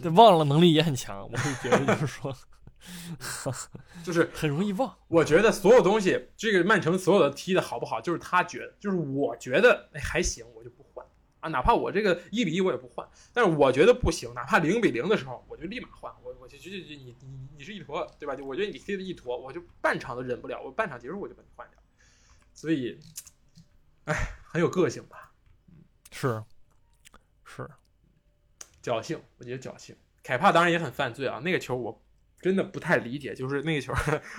[0.02, 2.36] 这忘了能力也很强，我会觉得就是说。
[4.04, 4.96] 就是很容易忘。
[5.08, 11.04] 我觉得所有东西，这个曼城所有的踢的好不好，就是他觉得，就是我觉得哎还行，我就不换
[11.40, 11.48] 啊。
[11.48, 16.12] 哪怕我这个一比一我也不换，但是我觉得不行，哪怕零比零的时候，我就立马换。
[16.22, 18.34] 我我就就就你你你是一坨，对吧？
[18.36, 21.78] 就我觉得你踢的一坨，我就半场都忍不了，我半场结束我就把你换掉。
[22.52, 22.98] 所以，
[24.04, 24.14] 哎，
[24.46, 25.32] 很有个性吧？
[26.10, 26.42] 是
[27.44, 27.68] 是，
[28.82, 29.96] 侥幸，我觉得侥幸。
[30.22, 32.03] 凯帕当然也很犯罪啊，那个球我。
[32.44, 33.94] 真的不太理解，就是那个球，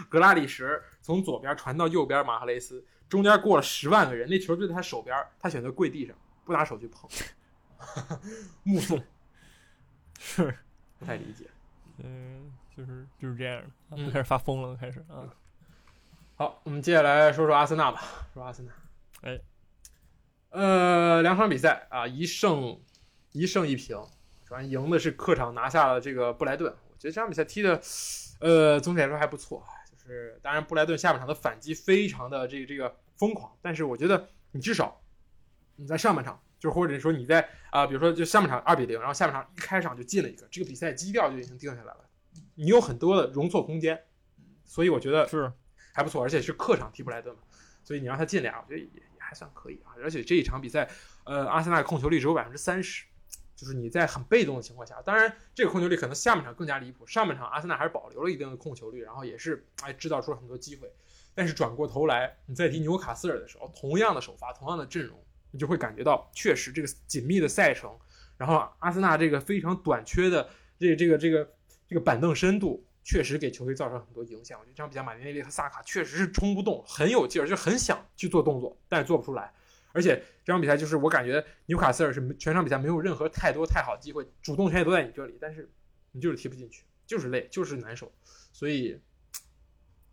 [0.07, 7.09] 格拉里什从左边传到右边，马赫雷斯中间过了十万个人，那球就在他手边，他选择跪地上，不拿手去碰，
[8.61, 9.03] 目送，
[10.19, 10.55] 是
[10.99, 11.49] 不太理解，
[11.97, 15.25] 嗯，就是就是这样的，开始发疯了，开始啊。
[16.35, 18.03] 好，我们接下来说说阿森纳吧，
[18.35, 18.71] 说阿森纳，
[19.23, 19.41] 哎，
[20.51, 22.79] 呃，两场比赛啊，一胜
[23.31, 23.97] 一胜一平，
[24.43, 26.71] 是反正赢的是客场拿下了这个布莱顿。
[27.05, 27.79] 我觉得这场比赛踢的，
[28.39, 29.63] 呃，总体来说还不错。
[29.95, 34.99] 就是当然，布莱顿下半场的反击非常的这个这个疯狂，但是我觉得你至少
[35.75, 42.09] 你在上半场，就或者说你在啊，比如说就上半场二比零，然后下半场一开场就进了一个，这个比赛基调就已经定下来了，
[42.55, 44.01] 你有很多的容错空间，
[44.63, 45.51] 所以我觉得是
[45.93, 47.41] 还不错，而且是客场踢布莱顿嘛，
[47.83, 49.93] 所以你让他进俩，我觉得也也还算可以啊。
[50.01, 50.89] 而且这一场比赛，
[51.25, 53.05] 呃，阿森纳控球率只有百分之三十。
[53.65, 57.03] 就是你在很被动的情况下，当然这个控球率可能下半场更加离谱。
[57.07, 60.87] 上半场阿森纳还是保留了一定的控球率，然后也是哎制造出了很多机会。
[61.33, 65.17] 但是转过头来，你再踢纽卡斯尔的时候，同样的首发，同样的阵容，
[65.49, 67.91] 你就会感觉到确实这个紧密的赛程，
[68.37, 70.47] 然后阿森纳这个非常短缺的
[70.77, 71.49] 这这个这个
[71.87, 74.59] 这个板凳深度，确实给球队造成很多影响。
[74.59, 79.51] 我觉得这场比赛马丁内利和萨卡确实是冲不动，很有劲儿，就很想去做动作，但是做不出来。
[79.95, 85.71] 而且这场比赛就是我感觉纽卡斯尔是全场比赛没有任何太多太好机会，主动权也都在你这里，但是
[86.11, 88.11] 你就是踢不进去，就是累，就是难受，
[88.51, 88.99] 所以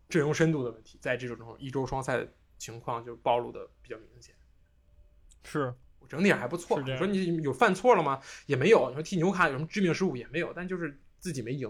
[0.07, 4.33] 阵容深度的问题在这种一周双赛的情况就暴露的比较明显。
[5.43, 8.21] 是我整体还不错，你说你有犯错了吗？
[8.45, 8.87] 也没有。
[8.87, 11.69] 你说踢纽卡有什么致命失误也没有，但就是自己没赢。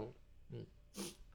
[0.52, 0.64] 嗯，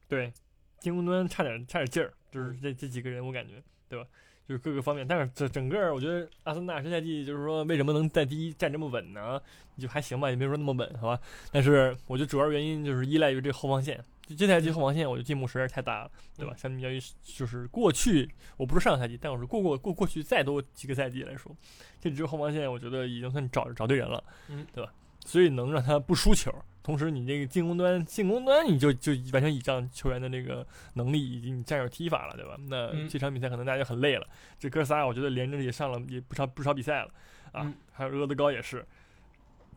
[0.07, 0.33] 对，
[0.79, 4.07] 进攻端差点差点劲儿，就是这这几个人我感觉，对吧？
[4.49, 9.39] 就是各个方面，但是整整个我觉得阿森纳这赛季就是说为什么能在第一站这么稳呢？
[9.77, 11.21] 就还行吧，也没说那么稳，好吧。
[11.51, 14.03] 但是我觉得主要原因就是依赖于这后防线，
[14.35, 16.55] 这赛季后防线我觉得进步实在是太大了，对吧？
[16.57, 21.55] 相比较于就是过去，我不是上个赛季，但我是过过过过去再多几个赛季来说，
[22.01, 24.91] 这支后防线我觉得已经算找找对人了，嗯，对吧？
[25.25, 26.53] 所以能让他不输球。
[26.82, 32.55] 同时，你这个进攻端，进攻端你就就完全倚仗球员的那个能力以及你战术踢法了，对吧？
[32.67, 34.25] 那这场比赛可能大家很累了。
[34.58, 37.12] 这哥仨，我觉得连着也上了也不少不少比赛了
[37.51, 37.71] 啊。
[37.91, 38.84] 还有厄德高也是，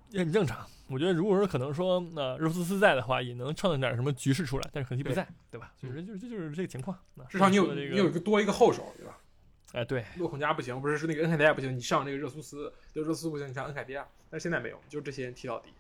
[0.09, 0.67] 也很正常。
[0.87, 5.71] 我觉得如果说可能说那热苏斯在的话，也能创造点什么局势出来，但是可惜不在，对吧？
[5.79, 6.97] 所以说就是这就是这个情况。
[7.29, 9.19] 至少你有这个你有一个多一个后手，对吧？
[9.73, 14.07] 哎，对，洛孔加不行，不是是那个恩凯迪亚不行，你上这个热苏斯，热苏斯不行，你上恩凯迪亚。
[14.31, 15.71] 但是现在没有，就这些人踢到底。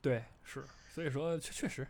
[0.00, 0.64] 对，是。
[0.88, 1.86] 所以说，确确实，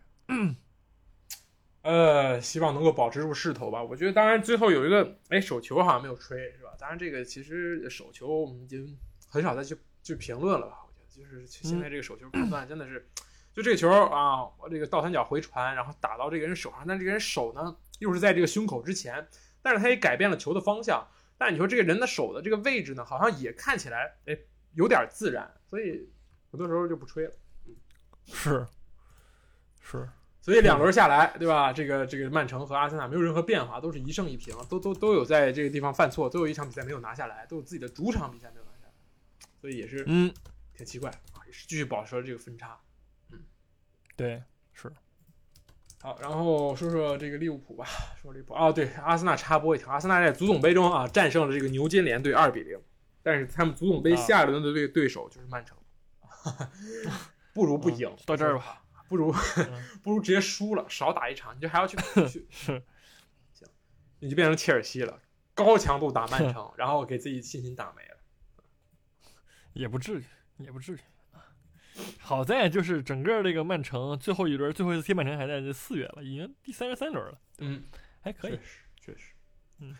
[1.82, 3.82] 呃，希望能够保持住势头吧。
[3.82, 6.70] 我觉得，当然最后有一个，哎，手球好像没有吹，是吧？
[6.78, 8.96] 当然，这个其实手球我们已经
[9.28, 10.78] 很少再去去评论了吧。
[10.86, 13.04] 我觉得，就是现在这个手球判断真的是，
[13.52, 19.26] 就这个球啊，我这个倒三角回传，然后打到这个人手上，但这个人手呢又是在这个胸口之前，
[19.62, 21.08] 但是他也改变了球的方向。
[21.38, 24.36] 但你说这个人的手的这个位置呢，好像也看起来哎
[24.74, 26.10] 有点自然，所以
[26.50, 27.32] 很多时候就不吹了。
[28.26, 28.66] 是。
[29.84, 30.08] 是，
[30.40, 31.72] 所以两轮下来，对吧？
[31.72, 38.92] 这个这个曼城和阿森纳没有任何变化，都是一胜一平，都都都有在这个地方犯错，都有一场比赛没有拿下来，都有自己的主场比赛没有拿下来，
[39.60, 40.32] 所以也是嗯，
[40.72, 42.80] 挺奇怪啊，也是继续保持了这个分差。
[43.32, 43.40] 嗯，
[44.14, 44.44] 对，是。
[46.02, 47.86] 好，然后说说这个利物浦吧，
[48.20, 52.76] 说利物浦啊，对，阿森纳插播一条，阿森纳在足总杯中啊战胜了这个牛津联队二比零，
[53.22, 55.78] 但是他们足总杯下一轮的对对手就是曼城，
[57.54, 58.80] 不如不赢，到这儿吧。
[59.08, 59.30] 不如
[60.02, 62.82] 不如直接输了，少打一场，你就还要去 去是
[63.52, 63.68] 行，
[64.20, 65.20] 你就变成切尔西了，
[65.54, 68.16] 高强度打曼城，然后给自己信心打没了，
[69.74, 70.24] 也不至于，
[70.56, 70.98] 也不至于
[72.20, 77.82] 好在就是整个这个曼城最后一轮最后一次踢曼城还在这四月了，已经第三十三轮了，嗯，
[78.20, 79.32] 还可以，确实确实，
[79.80, 79.96] 嗯，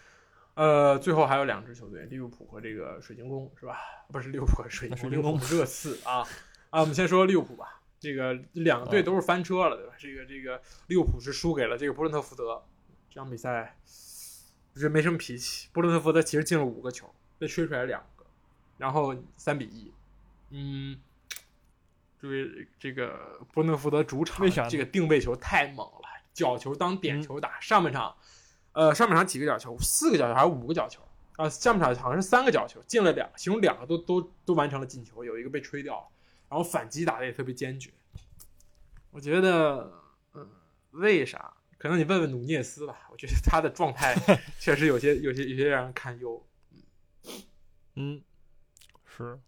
[0.55, 3.79] 呃，最后还有两支球队，利物浦和这个水晶宫是吧？
[4.09, 6.27] 不是利物浦和水晶宫，利物浦热刺啊
[6.70, 7.81] 啊，我们先说利物浦吧。
[7.98, 9.94] 这个两个队都是翻车了，对吧？
[9.96, 12.61] 这个这个利物浦是输给了这个布伦特福德，
[13.09, 13.77] 这场比赛
[14.75, 15.68] 我觉得没什么脾气。
[15.72, 18.27] 布伦特福德其实进了五个球，被吹出来两个，
[18.77, 19.92] 然后三比一。
[20.51, 20.98] 嗯，
[22.22, 27.58] 这位这个布伦特福德主场这个定位球太猛了，角球当点球打。
[27.58, 28.14] 上半场，
[28.70, 29.76] 呃，上半场几个角球？
[29.80, 31.02] 四个角球还是五个角球？
[31.35, 36.06] 啊，上半场好像是三个角球，进了两个，其中两个都都都完成了进球，有一个被吹掉了。
[36.48, 37.90] 然后反击打的也特别坚决，
[39.11, 39.92] 我觉得，
[40.35, 40.48] 嗯，
[40.92, 41.52] 为啥？
[41.76, 44.14] 可能你问问努涅斯吧，我觉得他的状态
[44.61, 46.46] 确实有些、有些、有些让人堪忧。
[47.96, 48.22] 嗯，
[49.04, 49.40] 是，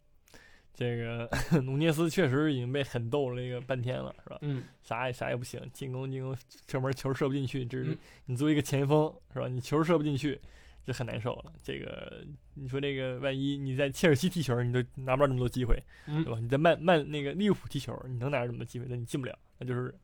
[0.75, 1.29] 这个
[1.63, 4.39] 努涅斯确实已经被狠斗了那个半天了，是吧？
[4.43, 6.37] 嗯，啥也啥也不行，进攻进攻，
[6.69, 9.49] 射门球射不进去，这是你作为一个前锋，是吧？
[9.49, 10.41] 你球射不进去。
[10.87, 11.51] 就很难受了。
[11.63, 16.39] 这个，你说这个，万一你在切尔西踢球，你都拿不到这么多机会，对吧？
[16.39, 19.95] 你在曼曼那个利物浦踢球，你能拿到这么多机会，那你进不了，那就是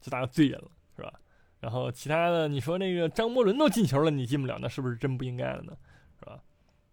[0.00, 1.12] 就打个罪人了，是吧？
[1.60, 5.76] 然后其他的，你说那个张伯伦都进球了，你进不了，那是不是真不应该了呢？
[6.18, 6.40] 是吧？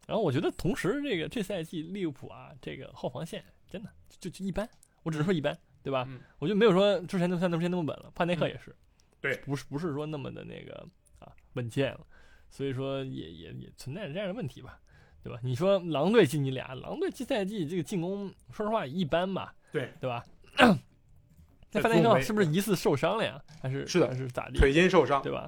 [0.10, 4.67] 然后我觉得，同时这个这赛季利物浦啊，这个后防线真的就就一般，
[5.04, 6.04] 我只能说一般，对吧？
[6.10, 8.12] 嗯我就没有说之前就像之前那么稳了。
[8.15, 8.76] 帕内克嗯也是，
[9.22, 10.84] 对不是不是说那么的那个
[11.19, 12.00] 啊稳健了，
[12.50, 14.80] 所以说也也也存在着这样的问题吧，
[15.24, 15.39] 对吧？
[15.43, 20.26] 你说狼队进你俩，狼队这赛季这个进攻说实话一般吧，对对吧？
[21.72, 23.39] 那范内克是不是疑似受伤了呀？
[23.62, 24.58] 还是是的还是咋地？
[24.58, 25.48] 腿筋受伤，对吧？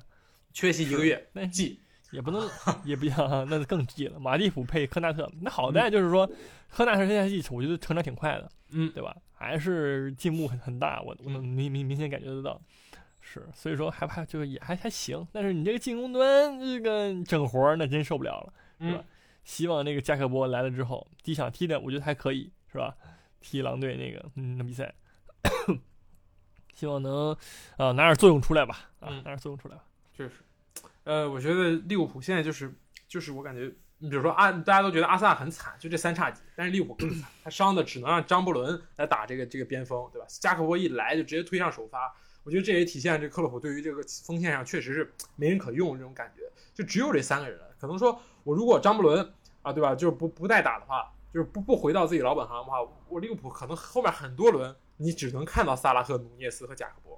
[0.53, 2.49] 缺席一个月，那季也不能，
[2.83, 4.19] 也不像，那更急了。
[4.19, 6.29] 马蒂普配科纳特，那好在就是说，
[6.69, 9.15] 科纳特这赛季我觉得成长挺快的，嗯，对吧？
[9.33, 12.59] 还是进步很很大，我我能明明明显感觉得到。
[13.19, 18.99] 是，所以说还怕就是也还还行，但是你这个进攻端这个整活儿那真受不了了，是吧？
[19.01, 19.05] 嗯
[19.43, 22.95] 希望那个加克波来了之后，第一场踢的我觉得还可以，是吧？
[23.39, 24.93] 踢狼队那个嗯那比赛，
[26.75, 27.31] 希望能
[27.77, 29.83] 啊、拿点作用出来吧，啊、嗯拿点作用出来吧。
[30.15, 30.33] 确实，
[31.03, 32.73] 呃，我觉得利物浦现在就是
[33.07, 40.27] 就是我感觉，你比如说阿，大家都觉得阿森纳很惨，就这三叉戟，但是利物浦更惨，他伤的只能让张伯伦来打这个这个边锋，对吧？
[40.27, 47.59] 加克波一来就直接推上首发，我觉得这也体现这克洛普对于这个锋线上确实是没人可用这种感觉，就只有这三个人。
[47.79, 49.33] 可能说我如果张伯伦
[49.63, 52.77] 啊，对吧，就是不不带打的话，就是不不回到自己老本行的话，
[53.09, 57.10] 我利物浦可能后面很多轮你只能看到萨拉赫、努涅斯和贾克波，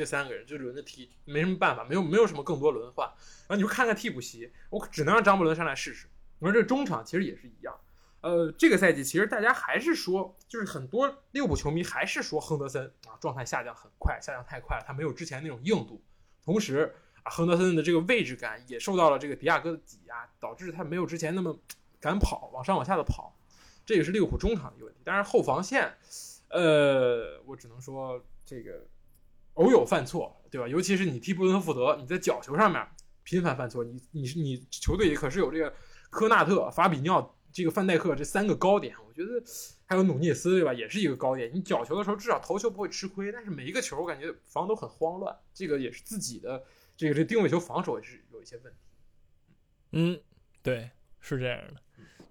[0.00, 3.06] 这三个人就轮着踢，没什么办法，没有没有什么更多轮换。
[3.06, 6.08] 然后你就看看替补席，我只能让张伯伦上来试试。
[6.38, 7.78] 你说这中场其实也是一样，
[8.22, 16.02] 呃，这个赛季其实大家还是说，就是很多利物浦球迷还是说亨德森啊状态下降很快，下降太快了，他没有之前那种硬度。
[16.42, 21.54] 同时啊，亨德森的这个位置感也受到了这个迪亚哥的挤压，导致他没有之前那么
[22.00, 23.36] 敢跑，往上往下的跑。
[23.84, 25.00] 这也是利物浦中场的一个问题。
[25.04, 25.92] 但是后防线，
[26.48, 28.86] 呃，我只能说这个
[29.54, 30.66] 偶有犯错，对吧？
[30.68, 32.86] 尤其是你踢布伦特福德，你在角球上面
[33.22, 35.72] 频繁犯错，你你是你球队里可是有这个
[36.10, 39.42] 科纳特、法比尼奥、这个范戴克这三个高点，我觉得
[39.86, 40.72] 还有努涅斯，对吧？
[40.72, 41.50] 也是一个高点。
[41.52, 46.64] 你角球的时候至少头球不会吃亏，但是每一个球我感觉防都很慌乱，这个也是自己的
[46.96, 48.78] 这个这定位球防守也是有一些问题。
[49.92, 50.20] 嗯，
[50.62, 51.74] 对，是这样的，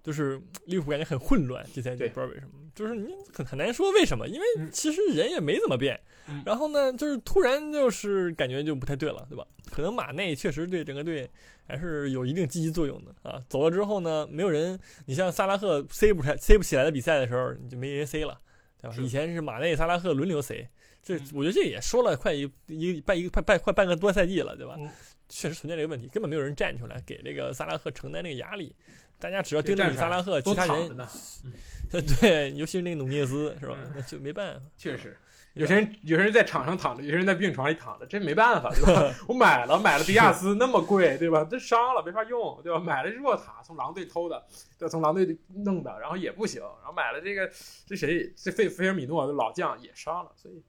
[0.02, 9.46] 就是利物浦感觉很混乱，这赛季不知道为什么，就是你很很难说为什么，因为嗯其实人也没怎么变，嗯然后呢，就是突然就是感觉就不太对了，对吧？
[9.70, 11.28] 可能马内确实对整个队
[11.68, 13.38] 还是有一定积极作用的啊。
[13.50, 18.40] 走了之后呢，没有人，你像萨拉赫塞不起来塞不起来的比赛的时候，你就没人塞了，
[18.80, 18.96] 对吧？
[18.98, 20.66] 以前是马内、萨拉赫轮流塞，
[21.02, 24.76] 这嗯我觉得这也说了快一一个半一个快半快半个多赛季了，对吧？
[24.78, 24.88] 嗯
[25.28, 28.74] 确实存在这个问题，根本没有人站出来给这个萨拉赫承担这个压力。
[29.20, 31.06] 大家只要盯着萨拉赫，其他人呢，
[32.20, 33.92] 对，尤其是那个努涅斯，是吧嗯？
[33.94, 34.66] 那就没办法。
[34.76, 35.16] 确实。
[35.54, 39.12] 有些人有些人在场上躺着，有些人在病床里躺着，这没办法，对吧？
[39.26, 41.44] 我买了买了迪亚斯那么贵，对吧？
[41.50, 42.78] 这伤了没法用，对吧？
[42.78, 44.46] 买了若塔从狼队偷的，
[44.78, 44.88] 对吧？
[44.88, 47.50] 从狼队弄的，然后也不行，然后买了这个
[47.84, 50.62] 这谁这费菲尔米诺老将也伤了，所以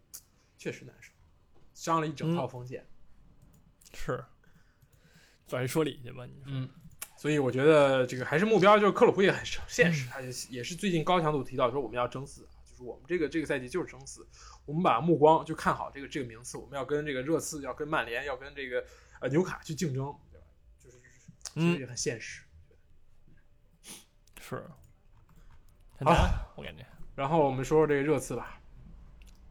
[0.57, 1.11] 确实难受，
[1.75, 2.83] 伤了一整套锋线。
[3.93, 4.25] 是，
[5.47, 6.43] 找人说理去吧，你说。
[6.47, 6.67] 嗯，
[7.21, 14.27] 所以我觉得这个还是目标，就是克鲁普也很现实，他也也是最近高强度提到说我们要争四，就是我们这个这个赛季就是争四，
[14.65, 18.83] 我们把目光就看好这个这个名次，我们要跟这个热刺，要跟曼联，要跟这个
[19.19, 20.47] 呃纽卡去竞争，对吧？
[20.83, 20.97] 就是
[21.53, 22.41] 其实也很现实。
[24.39, 24.65] 是，
[25.99, 26.83] 很好难，我感觉。
[27.13, 28.59] 然后我们说说这个热刺吧，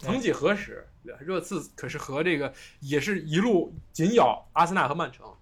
[0.00, 0.88] 曾几何时，
[1.20, 5.32] 热刺可是和这个也是一路紧咬阿森纳和曼城，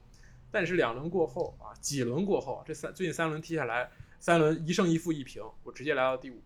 [0.51, 6.43] 但是两轮过后啊，几轮过后，这三最近三轮踢下来，三轮一胜一负一平，我直接来到第五名。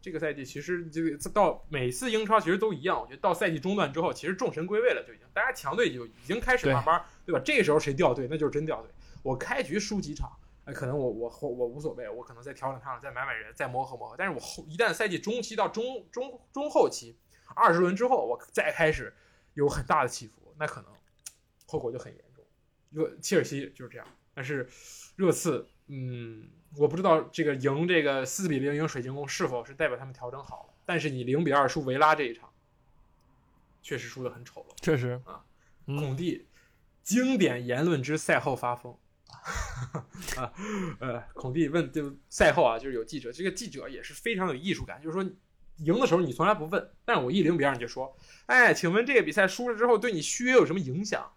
[0.00, 7.40] 这个赛季其实这个到每次英超其实都一样，我觉得到赛季中段之后，其实众神归位了，就已经大家强队就已经开始慢慢对吧？
[7.42, 8.90] 这个时候谁掉队，那就是真掉队。
[9.22, 10.30] 我开局输几场，
[10.66, 14.14] 哎，可能我我我我无所谓，我可能再调整调整，再买买人，再磨合磨合。
[14.18, 17.16] 但是我后一旦赛季中期到中中中后期，
[17.56, 19.14] 二十轮之后，我再开始
[19.54, 20.90] 有很大的起伏，那可能
[21.66, 22.23] 后果就很严重。
[22.94, 24.68] 热切尔西就是这样，但是
[25.16, 30.74] 热刺，嗯，我不知道这个赢这个四比零赢水晶宫是否是代表他们调整好了。
[30.86, 32.48] 但是你零比二输维拉这一场，
[33.82, 34.74] 确实输的很丑陋。
[34.82, 35.44] 确实啊，
[35.86, 36.46] 嗯孔蒂
[37.02, 38.96] 经典言论之赛后发疯
[40.36, 40.52] 啊，
[41.00, 45.28] 呃，孔蒂问就赛后啊，就是有记者，这个记者也是非常有艺术感，就是说
[45.78, 48.16] 赢的时候你从来不问，但是我一零比二你就说，
[48.46, 51.28] 哎，请问这个比赛输了之后对你续约有什么影响？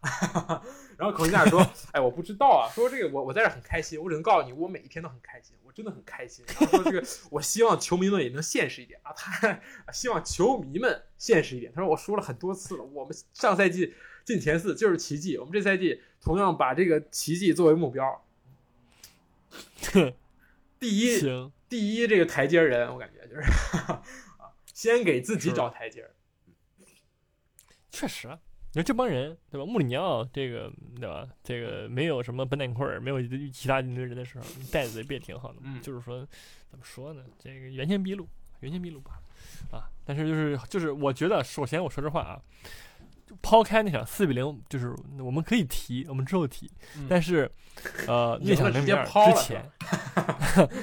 [0.97, 6.43] 然后孔蒂在那说，哎，我不知道啊，说这个我我在这很开心，我只能告诉你，我每一天都很开心，我真的很开心。
[6.47, 9.59] 然后说这个，我希望球迷们也能现实一点啊，他
[9.91, 11.71] 希望球迷们现实一点。
[11.73, 13.93] 他说我说了很多次了，我们上赛季
[14.25, 18.23] 进前四就是奇迹，我们这赛季同样把这个奇迹作为目标。
[20.79, 21.19] 第一，
[21.69, 24.01] 第一这个台阶人，我感觉就是啊，
[24.77, 26.11] 先给自己找台阶儿，
[27.89, 28.27] 确实，
[28.73, 29.65] 你说这帮人对吧？
[29.65, 31.27] 穆里尼奥这个对吧？
[31.43, 33.19] 这个没有什么本坦库尔，没有
[33.51, 35.57] 其他人的时候，带子不也挺好的？
[35.63, 36.19] 嗯，就是说
[36.69, 37.23] 怎么说呢？
[37.39, 39.19] 这个原先毕露，原先毕露吧，
[39.71, 42.39] 啊，但是就是就是，我觉得首先我说实话啊。
[43.41, 46.71] 抛开那场四比零，就是我们可以提，我们之后提。
[47.09, 47.51] 但是，
[48.07, 49.69] 呃，那场 零比二之前，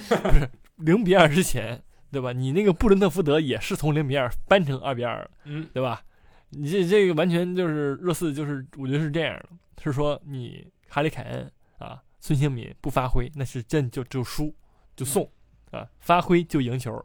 [0.09, 1.81] 不是零比二之前，
[2.15, 2.33] 对吧？
[2.33, 6.03] 你那个布伦特福德也是从零比二扳成二比二嗯，对吧？
[6.51, 9.49] 你这这个完全就是热刺，就是我觉得是这样的，
[9.83, 14.55] 是说你哈里凯恩啊，孙兴敏不发挥，那是真就就输
[14.95, 15.29] 就送
[15.73, 17.05] 啊，发挥就赢球，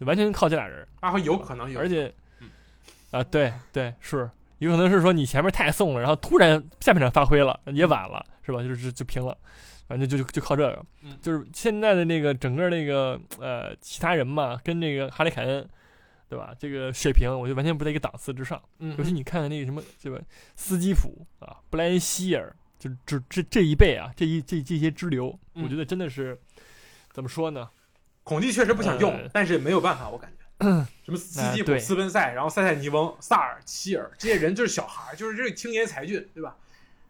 [0.00, 0.86] 完全靠这俩人。
[1.00, 2.12] 发挥有可能有，而且，
[3.10, 4.30] 啊，对对是。
[4.58, 8.62] 有可能是说你前面太送了，然后突然下半场发挥了也晚了，是吧？
[8.62, 9.34] 就是就平了，
[9.90, 10.86] 反正就就就靠这个。
[11.20, 15.68] 就是现在的那个整个那个呃其他人嘛，跟那个哈里凯恩，
[16.28, 16.54] 对吧？
[16.56, 18.62] 这个水平我就完全不在一个档次之上。
[18.78, 20.22] 尤其你看看那个什么这个
[20.54, 26.38] 斯基普啊、布莱恩希尔，就这这这一辈啊，这一这这些支流，我觉得真的是
[27.12, 27.68] 怎么说呢？
[28.22, 30.36] 孔蒂确实不想用，但是没有办法，我感觉。
[31.02, 36.54] 什么斯基普、斯奔塞，然后塞塞尼翁、萨尔、齐尔这些人就是小孩就是这青年才俊，对吧？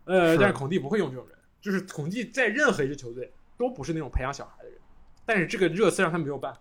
[0.04, 4.78] 呃，但是孔蒂不会用这种人，就是统计在任何一支球队都不是那种培养小孩的人。
[5.24, 6.60] 但是这个热刺让他没有办法，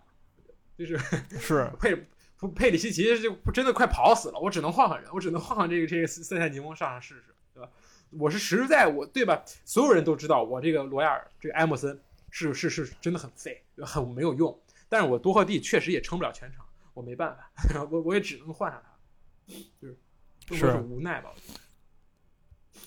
[0.78, 0.98] 就是
[1.40, 2.08] 是 佩
[2.56, 7.70] 佩里西奇就真的快跑死了，我只能换换人，我只能换换这个这个塞塞尼翁上上试试，对吧？
[8.12, 9.44] 我是实在我对吧？
[9.66, 14.60] 所有人都知道我这个罗亚尔这个埃默森是是是真的很废，很没有用。
[14.88, 16.66] 但是我多赫蒂确实也撑不了全场。
[16.94, 21.32] 我没办法， 我我也只能换上他，就是是无奈吧。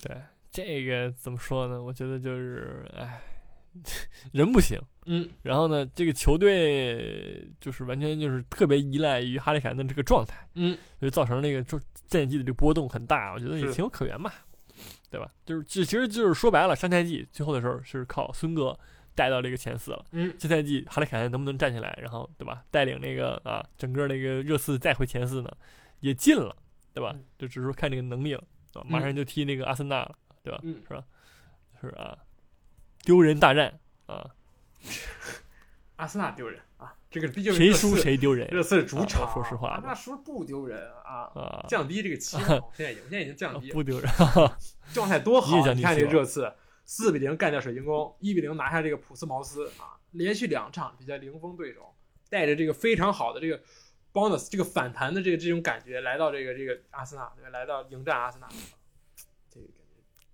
[0.03, 0.21] 对
[0.53, 1.83] 这个怎么说呢？
[1.83, 3.21] 我觉得就是，哎，
[4.33, 5.29] 人不行，嗯。
[5.43, 13.33] 然后呢，这个球队就是完全就是特别依赖于哈利凯恩的这个状态，嗯，就造成那个就战绩的这个波动很大。
[13.33, 14.31] 我觉得也情有可原嘛，
[15.11, 15.33] 对吧？
[15.45, 18.79] 就是这其实就是说白了，上赛季最后的时候是靠孙哥。
[19.15, 25.51] 带到这个前四了，嗯，这赛季哈利凯恩能不能站起来，然后对吧，带领那个啊整个那个热刺再回前四呢，
[26.01, 26.57] 也进了，
[26.95, 27.15] 对吧？
[27.37, 28.43] 就只是说看这个能力了，
[28.73, 30.61] 啊，马上就踢那个阿森纳了，对吧？
[30.63, 31.05] 嗯，是吧？
[31.81, 32.19] 是啊，
[33.05, 34.31] 丢人大战啊，
[35.97, 44.11] 阿森纳丢人啊，这个毕竟谁输谁丢人，热刺主场，说实话，那输不丢人啊，啊，降低这个期望， 现在已经现在已经降低，不丢人，
[44.93, 46.53] 状态多好，你看这个热刺。
[46.85, 51.95] 四比零干掉水晶宫，一比零拿下这个普斯茅斯啊，连续两场比赛零封对手，
[52.29, 53.59] 带着这个非常好的这个
[54.13, 58.49] bonus 这个反弹的这个这种感觉来到这个这个阿森纳，来到迎战阿森纳，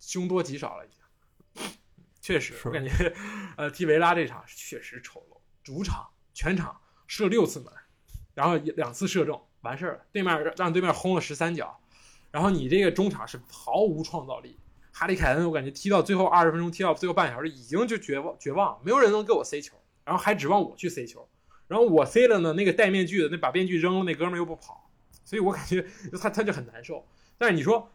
[0.08, 1.70] 凶多吉少了已经，
[2.18, 3.14] 确实我感觉
[3.58, 6.74] 呃踢维拉这场确实丑陋，主场全场
[7.06, 7.70] 射六次门，
[8.32, 11.78] 然后两次射中完事儿了，对面让对面轰了十三脚，
[12.30, 14.58] 然后你这个中场是毫无创造力。
[14.90, 21.28] 哈利凯恩，我感觉踢到最后二十分钟，踢到最后半小时，已经就绝望绝望，没有人能给我塞球，然后还指望我去塞球，
[21.66, 24.90] 然后我塞了呢，那个戴面具的那把面具扔了，那哥们又不跑，
[25.22, 25.86] 所以我感觉
[26.18, 27.06] 他他就很难受。
[27.36, 27.92] 但是你说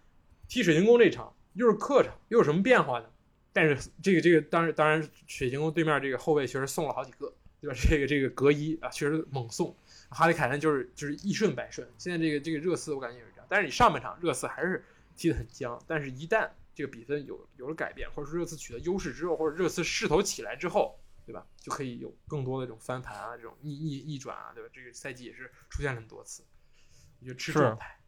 [0.47, 3.05] 踢水晶宫这场又是客场，又有什么变化呢？
[3.51, 7.31] 但是这个这个当然当然，水晶宫对面这个后卫确实送了好几个，
[7.61, 7.75] 对吧？
[7.79, 9.75] 这个这个格伊啊，确实猛送。
[10.09, 11.87] 哈利凯恩就是就是一顺百顺。
[11.97, 14.83] 现在这个这个热刺我感觉也是这样，但是你上半场热刺还是
[15.15, 21.45] 踢得很僵，但是一旦这个比分有有了改变，或者说热刺取得优势之后，或者热刺势头起来之后，对吧？
[21.57, 24.69] 就可以有更多的这种翻盘啊，这种逆逆逆转啊，对吧？
[24.73, 26.43] 这个赛季也是出现了很多次。
[27.19, 28.02] 我觉得吃状态，嗯，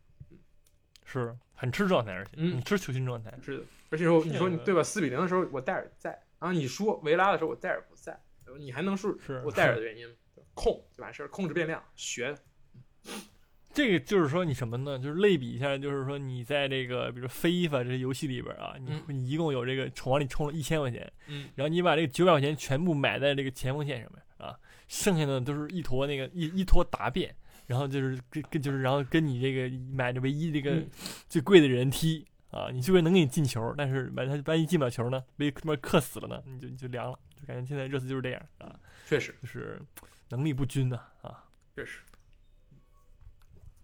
[1.06, 3.64] 是很吃状态，而且嗯，吃球星状态是的。
[3.92, 4.84] 而且说你说你对吧？
[4.84, 8.20] 四比零的时候我戴尔在，然后你说维拉的时候我戴尔不在，
[8.60, 10.08] 你还能说我戴尔的 原因
[10.54, 12.36] 控就完事儿，控制变量学。
[13.74, 14.98] 这个就是说你什么呢？
[14.98, 27.36] 就是类比一下，就是说你在这个比如说非法这游戏里边啊，你你一共有这个充往里充了一千块钱，嗯，然后你把这个九百块钱全部买在这个前锋线上面啊，剩下的都是一坨那个一一坨答辩，
[27.68, 30.84] 然后就是跟跟就是然后跟你这个买的唯一这个
[31.28, 38.74] 最贵的人踢啊，你最后能给你进球，但是万他万一进不了球呢，被他妈克死了呢，你就你就凉了，就感觉现在热刺就是这样啊，
[39.08, 39.82] 确实就是
[40.30, 41.44] 能力不均呐啊，
[41.76, 42.00] 确实。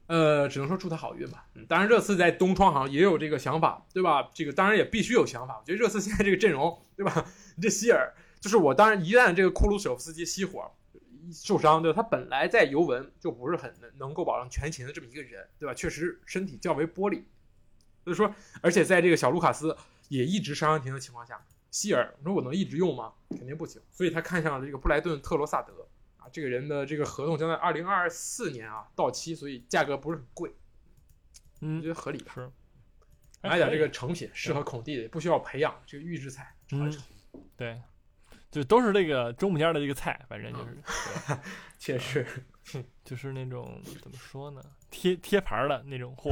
[0.08, 1.46] 呃，只能说祝他好运吧。
[1.56, 4.30] 嗯，当然热刺在东窗好像也有这个想法，对吧？
[4.34, 5.58] 这个当然也必须有想法。
[5.58, 7.26] 我觉得热刺现在这个阵容，对吧？
[7.56, 10.70] 你 这希尔，就是我当然一旦这个库鲁舍夫斯基熄火
[11.32, 12.02] 受伤，对吧？
[12.02, 15.74] 他本来在尤文就不是很能能够保证全勤的这么一个人，对吧？
[15.74, 17.24] 确实身体较为玻璃，
[18.04, 19.76] 所以说，而且在这个小卢卡斯
[20.10, 23.14] 也一直伤停的情况下，希尔，你说我能一直用吗？
[23.30, 23.82] 肯定不行。
[23.92, 25.88] 所以他看上了这个布莱顿特罗萨德。
[26.18, 30.54] 啊，这个人的这个合同将在二零二四年啊到期，所以价格不是很贵，
[31.62, 32.48] 嗯，觉得合理是，
[33.42, 36.56] 买点这个成品，适合孔蒂的，不需要培养，这个预制菜。
[36.74, 36.96] 嗯，
[37.58, 37.82] 对，
[38.52, 40.78] 就都是这个中午间的这个菜，反正就是，
[41.80, 42.28] 确实，
[43.06, 46.32] 就是那种怎么说呢，贴贴牌的那种货。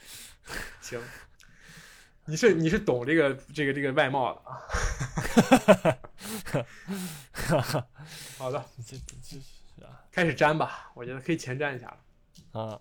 [0.80, 1.00] 行，
[2.24, 4.58] 你是你是懂这个这个这个外贸的啊。
[8.38, 9.38] 好的，这这
[9.78, 11.98] 这啊开始粘吧，我觉得可以前瞻一下了。
[12.60, 12.80] 啊，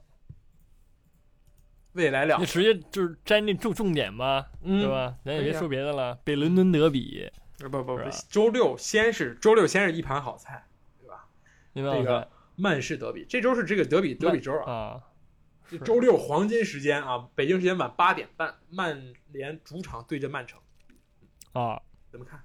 [1.91, 5.17] 未来了你，直接就是粘那重重点吧，嗯对吧？
[5.25, 7.29] 咱也别说别的了，北伦敦德比，
[7.67, 10.65] 不不不，周六先是周六先是一盘好菜，
[11.01, 11.27] 对吧？
[11.73, 11.91] 对吧？
[11.93, 14.71] 这个曼市德比，这周是这个德比德比周啊。
[14.71, 15.03] 啊，
[15.69, 20.61] 这周六黄金时间啊，北京时间晚八点半，曼联主场对阵曼城，
[21.53, 22.41] 啊，怎么看？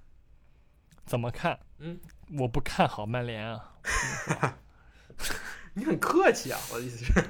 [1.04, 1.60] 怎么看？
[1.78, 2.00] 嗯，
[2.38, 3.72] 我不看好曼联啊。
[5.74, 7.12] 你很客气啊，我的意思是，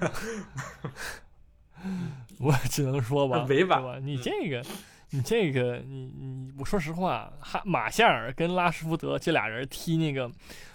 [2.39, 3.99] 我只能说吧，很委婉吧？
[3.99, 4.62] 你嗯这个，
[5.11, 10.31] 你这个，你你，我说实话，哈马夏尔跟拉什福德这俩人踢那个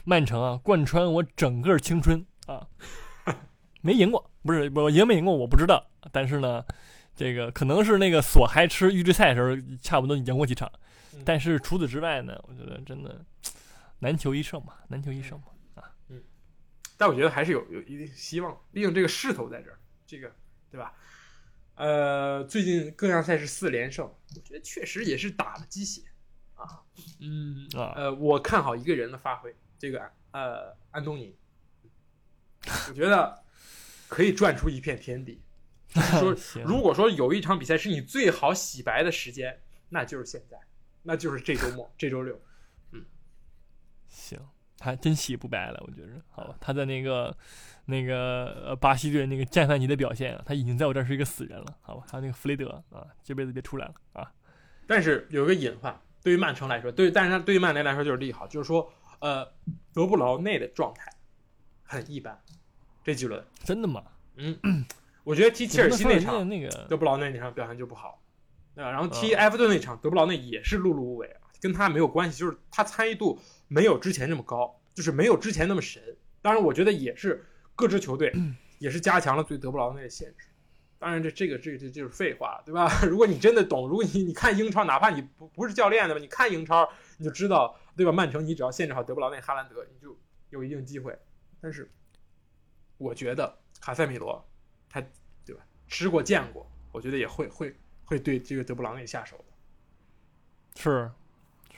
[0.06, 2.66] 曼城啊，贯穿我整个青春啊，
[3.82, 6.64] 没赢过，不是我赢没赢过我不知道，但是呢，
[7.16, 10.72] 这个可能是那个索还吃预制菜的时候，差不多赢过几场，
[11.14, 13.24] 嗯但是除此之外呢，我觉得真的
[14.00, 16.24] 难求一胜嘛，难求一胜嘛啊，嗯。
[16.98, 20.32] 但我觉得还是有有一定希望，毕竟这个势头在这儿，这个
[20.72, 20.94] 对吧？
[21.80, 26.02] 呃，最近各项赛事四连胜，我觉得确实也是打了鸡血
[26.56, 26.84] 啊。
[27.22, 31.38] 嗯，啊呃，我看好一个人的发挥，这个呃安东尼，
[32.90, 33.44] 我觉得
[34.10, 35.42] 可以赚出一片天地。
[36.20, 40.60] 说如果说有一场比赛是你最好洗白的时间，那就是现在，
[41.04, 42.42] 那就是这周末，这周六。
[42.92, 43.06] 嗯
[44.10, 44.38] 行，
[44.80, 47.36] 他真洗不白了，我觉着，好吧，他在那个
[47.86, 54.32] 那个呃巴西队那个战犯级的表现啊，他已经在我这儿是一个死人了，好吧，还有那个弗雷德啊，这辈子别出来了啊，
[54.88, 59.46] 但是有一个隐患，对于曼城来说，对，但是他对于曼联来说就是利好，就是说，呃，
[59.94, 61.12] 德布劳内的状态
[61.84, 62.40] 很一般，
[63.04, 64.04] 这几轮，真的吗？
[64.38, 64.58] 嗯，
[65.26, 68.22] 我觉得踢切尔西那场，那个德布劳内那场表现就不好，
[68.74, 68.90] 对吧？
[68.90, 73.40] 然后踢嗯埃弗顿那场，德布劳内也是碌碌无为啊，跟他没有关系，就是他参与度
[73.70, 76.04] 没有之前那么高，就是没有之前那么神。
[76.42, 77.46] 当然，我觉得也是
[77.76, 78.34] 各支球队
[78.80, 80.48] 也是加强了对德布劳内的限制。
[80.98, 82.90] 当然这，这个这个这就是废话，对吧？
[83.08, 88.12] 如果你真的懂，如果你你看英超，哪怕你不不是教练的吧，你看英超你就知道，对吧？
[88.12, 90.18] 曼城你只要限制好德布劳内、哈兰德，你就
[90.50, 91.18] 有一定机会。
[91.62, 91.90] 但是，
[92.98, 94.46] 我觉得卡塞米罗
[94.90, 95.02] 他
[95.46, 99.44] 对吧，吃过见过，我觉得也会会会对这个德布劳内下手的。
[100.82, 101.10] 是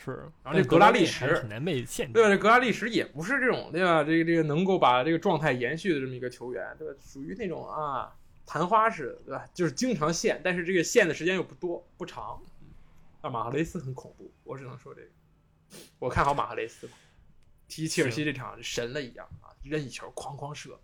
[0.03, 2.29] 是，然后这格拉利什难被限制对吧？
[2.29, 4.03] 这格拉利什也不是这种对吧？
[4.03, 6.99] 这个这个能够把这个状态延续的这么一个球员，对吧？
[6.99, 9.45] 属于那种啊昙花式的，对吧？
[9.53, 12.41] 就是经常限，但是这个限的时间又不多不长。
[13.21, 15.07] 啊，马赫雷斯很恐怖，我只能说这个。
[15.99, 16.93] 我看好马赫雷斯吧，
[17.67, 20.79] 踢切尔西这场神了一样啊，任意球哐哐射。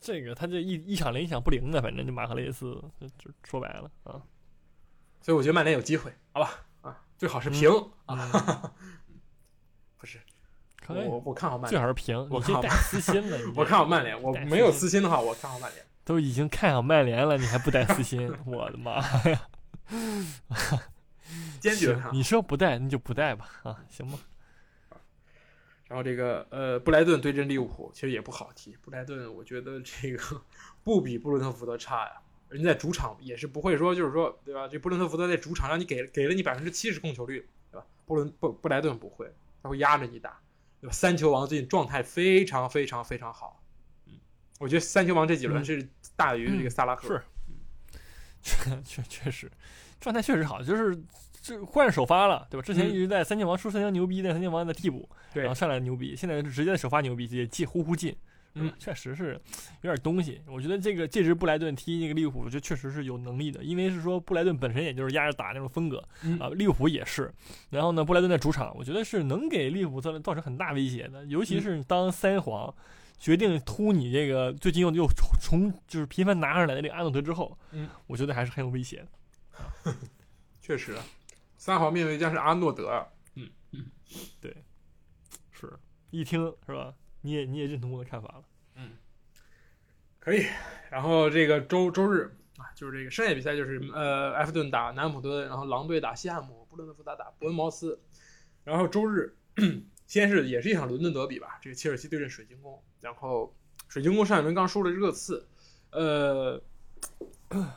[0.00, 4.20] 这个他这一一场连一场不灵的，反正就马赫雷斯，就就说白了啊，
[5.20, 6.66] 所以我觉得曼联有机会，好吧？
[7.18, 7.68] 啊， 最好是平、
[8.06, 8.72] 啊，
[9.98, 10.20] 不是
[10.80, 15.84] 可以，我我看好曼最，好是平，我带私心了， 我看好曼联，我没有私私心的话，我看好曼联。
[16.04, 19.48] 都已经看好曼联了，你还不带私心， 我的妈呀！
[21.60, 22.14] 坚决看。
[22.14, 24.18] 你说不带那就不带吧，啊，行吧。
[25.86, 28.76] 然后这个呃，布莱顿对阵利物浦其实也不好踢。
[28.80, 30.42] 布莱顿我觉得这个
[30.84, 32.12] 不比布伦特福德差呀，
[32.48, 34.66] 人家在主场也是不会说就是说对吧？
[34.66, 37.86] 这布伦特福德在主场让你给给了你百分之七十控球率，对吧？
[38.06, 39.30] 布伦布布莱顿不会，
[39.62, 40.40] 他会压着你打，
[40.80, 40.92] 对吧？
[40.92, 43.62] 三球王最近状态非常非常非常好，
[44.06, 44.14] 嗯，
[44.58, 47.22] 我觉得三球王这几轮嗯是大于这个萨拉赫，
[48.42, 49.50] 是 确确确实，
[50.00, 50.98] 状态确实好，就是
[51.42, 52.64] 这换首发了，对吧？
[52.64, 58.16] 之前嗯一直在三球王说三球牛逼，但三球王在替补，对然后上来牛逼，现在就直接首发牛逼，也进呼呼进。
[58.54, 59.40] 嗯，确实是
[59.82, 60.40] 有点东西。
[60.46, 67.32] 我觉得这个这支布莱顿踢那个利物浦，我觉得确实是有能力的，因为是说布莱顿本身也就是压着打那种风格嗯啊，利物浦也是。
[67.70, 72.74] 然后呢，布莱顿在主场，我觉得是能给利物浦造造成很大威胁的，尤其是当三皇
[73.18, 75.06] 决定突你这个最近又又
[75.40, 79.04] 从就是频繁拿上来的这个阿诺德之后，嗯，我觉得还是很有威胁
[79.84, 79.94] 的。
[80.60, 80.96] 确实，
[81.56, 83.48] 三号面对将是阿诺德，嗯。
[84.40, 84.56] 对
[85.52, 85.70] 是
[86.10, 86.94] 一听是吧？
[87.20, 88.44] 你也你也认同我的看法了。
[88.74, 88.92] 嗯
[90.18, 90.46] 可以。
[90.90, 98.00] 然后这个周周日啊，就是这个剩下比赛就是呃，埃弗顿打南安普顿，然后狼队打西汉姆，布伦特福德打伯恩茅斯。
[98.64, 99.36] 然后周日
[100.06, 102.82] 先是也是一场伦敦德比吧，这个切尔西对阵水晶宫。
[103.00, 103.56] 然后
[103.88, 105.46] 水晶宫上一轮刚输了热刺，
[105.92, 106.60] 呃，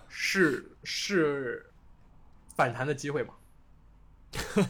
[0.10, 1.72] 是是
[2.56, 3.36] 反弹的机会吗？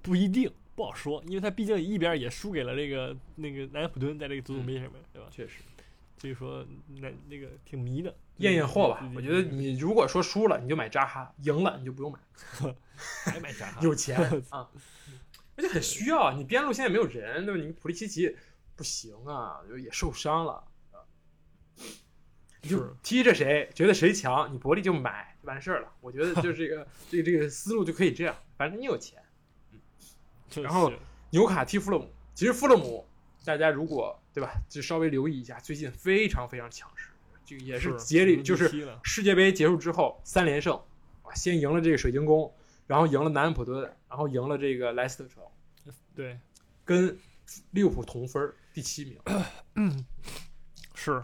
[0.00, 5.28] 不一定，不好说，因为他毕竟一边也输给了这个那个南安普顿，在这个足总杯上面，对吧？
[5.30, 5.60] 确实，
[6.18, 6.66] 所以说
[7.00, 9.08] 那那个挺迷的，验验货吧。
[9.14, 12.18] 我觉得你你如果说输了，你就买扎哈；赢了，你就不用买。
[13.24, 13.80] 还买扎哈？
[13.86, 14.18] 有钱
[14.50, 14.68] 啊，
[15.56, 16.32] 而且很需要。
[16.32, 17.60] 你边路现在没有人，对吧？
[17.60, 18.36] 你普利奇奇
[18.74, 20.98] 不行啊，就也受伤了啊。
[22.62, 25.92] 你就踢着谁，觉得谁强，你伯利就买就完事儿了。
[26.00, 29.22] 我觉得就是这个这个这个思路就可以这样，反正你有钱。
[30.62, 30.92] 然后
[31.30, 33.06] 纽卡踢富勒姆，其实富勒姆
[33.44, 37.08] 大家如果对吧，就稍微留意一下，最近非常非常强势，
[37.44, 38.70] 这个也是接力，就是
[39.02, 40.74] 世界杯结束之后三连胜
[41.22, 42.52] 啊，先赢了这个水晶宫，
[42.86, 45.42] 然后赢了南安普顿，然后赢了这个莱斯特城，
[46.14, 46.38] 对，
[46.84, 47.16] 跟
[47.70, 49.18] 利物浦同分，第七名，
[49.74, 50.04] 嗯，
[50.94, 51.20] 是，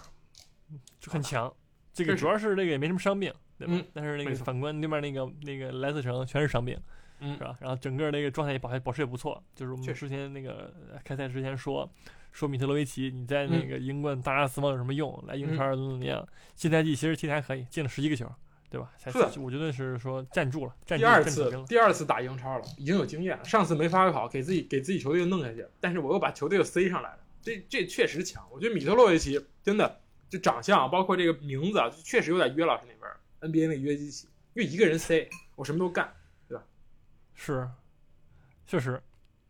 [1.01, 1.53] 就很强。
[1.93, 3.74] 这个主要是那个也没什么伤病，对吧？
[3.93, 6.81] 但是那个反观对面那个那个莱斯特城全是伤病。
[7.21, 7.57] 嗯，是吧？
[7.61, 10.73] 然后整个那个状态也保保持也不错，就是我们之前那个
[11.05, 11.89] 开赛之前说
[12.33, 15.23] 说米特罗维奇你在那个英冠大杀四方有什么用？
[15.27, 16.27] 来英超怎么怎么样？
[16.57, 18.31] 新赛季其实踢的还可以，进了十一个球，
[18.71, 18.91] 对吧？
[18.99, 19.11] 才
[19.41, 23.45] 我觉得是说站住了，站住第二次第二次打英超了，已经有经验了。
[23.45, 28.47] 上次没发挥好，给自己给自己球队弄下去，但是我又把球队又塞上来了，这这确实强。
[28.53, 33.11] 我觉得米特洛维奇真的就长相包括这个名字啊，确实有点约老师那边
[33.53, 36.12] NBA 那个约基奇，因为一个人塞，我什么都干。
[37.43, 37.66] 是，
[38.66, 39.03] 确实，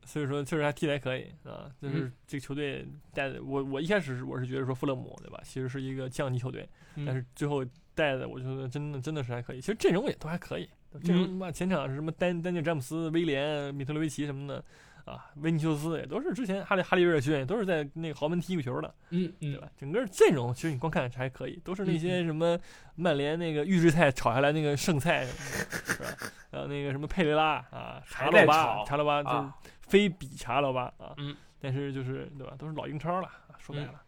[0.05, 1.69] 所以说确实还踢的还可以啊。
[1.83, 6.69] 就是这个球队带的，我我一开始我是觉得说富勒姆对吧，其实是一个降级球队，
[7.05, 9.61] 但是最后带的我觉得真的真的是还可以。
[9.61, 10.71] 其实阵容也都还可以，
[11.03, 14.65] 阵容嘛前场是什么丹丹尼詹姆斯、威廉、米特罗维奇什么的。
[15.05, 19.69] 啊，维尼修斯也都是之前哈利哈利威尔逊也都是在那个豪门踢过球的，嗯嗯，对吧？
[19.77, 22.59] 整个阵容其实你光看还可以，都是那些什么
[22.95, 26.09] 曼联那个预制菜炒下来那个剩菜，是吧？
[26.51, 32.55] 然后那个什么佩雷拉啊，查洛巴，查洛巴就是非比查洛巴啊，嗯，但是就是对吧？
[32.59, 33.29] 都是老英超了，
[33.59, 34.01] 说白了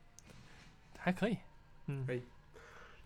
[0.99, 1.37] 还可以，
[1.87, 2.23] 嗯可以。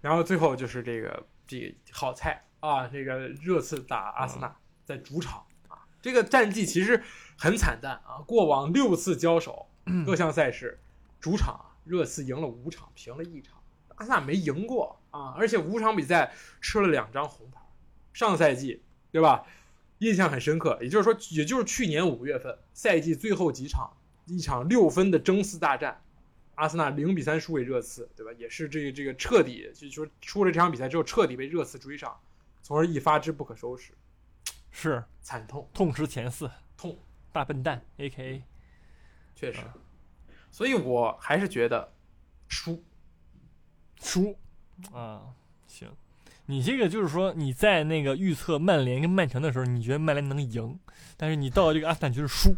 [0.01, 7.03] 然后最后就是这个这个好菜啊，这个热刺打阿森纳在主场啊，这个战绩其实。
[7.39, 8.25] 很惨淡啊！
[8.27, 9.67] 过往六次交手，
[10.05, 10.81] 各项赛事，
[11.21, 13.55] 主场热刺赢了五场，平了一场，
[13.97, 15.35] 阿森纳没赢过啊！
[15.37, 17.61] 而且五场比赛吃了两张红牌。
[18.15, 18.83] 上赛季，
[19.13, 19.45] 对吧？
[19.99, 20.79] 印象很深刻。
[20.81, 23.93] 也就是说，也就是去年五月份赛季最后几场，
[24.25, 26.03] 一场六分的争四大战，
[26.55, 28.33] 阿森纳零比三输给热刺，对吧？
[28.39, 32.19] 也是这个这个彻底，就说输了这场比赛之后，彻底被热刺追上，
[32.63, 33.93] 从而一发之不可收拾，
[34.71, 36.99] 是惨痛，痛失前四，痛。
[37.37, 38.43] 大笨蛋，A.K.A.
[39.35, 39.61] 确实，
[40.51, 41.93] 所以我还是觉得
[42.49, 42.83] 输。
[44.01, 44.35] 输。
[44.91, 45.35] 啊，
[45.67, 45.87] 行，
[46.47, 50.81] 你这个就是说你在那个预测曼联跟曼城的时候，你觉得曼联能赢，
[51.19, 52.57] 但是你到这个阿斯坦就是输。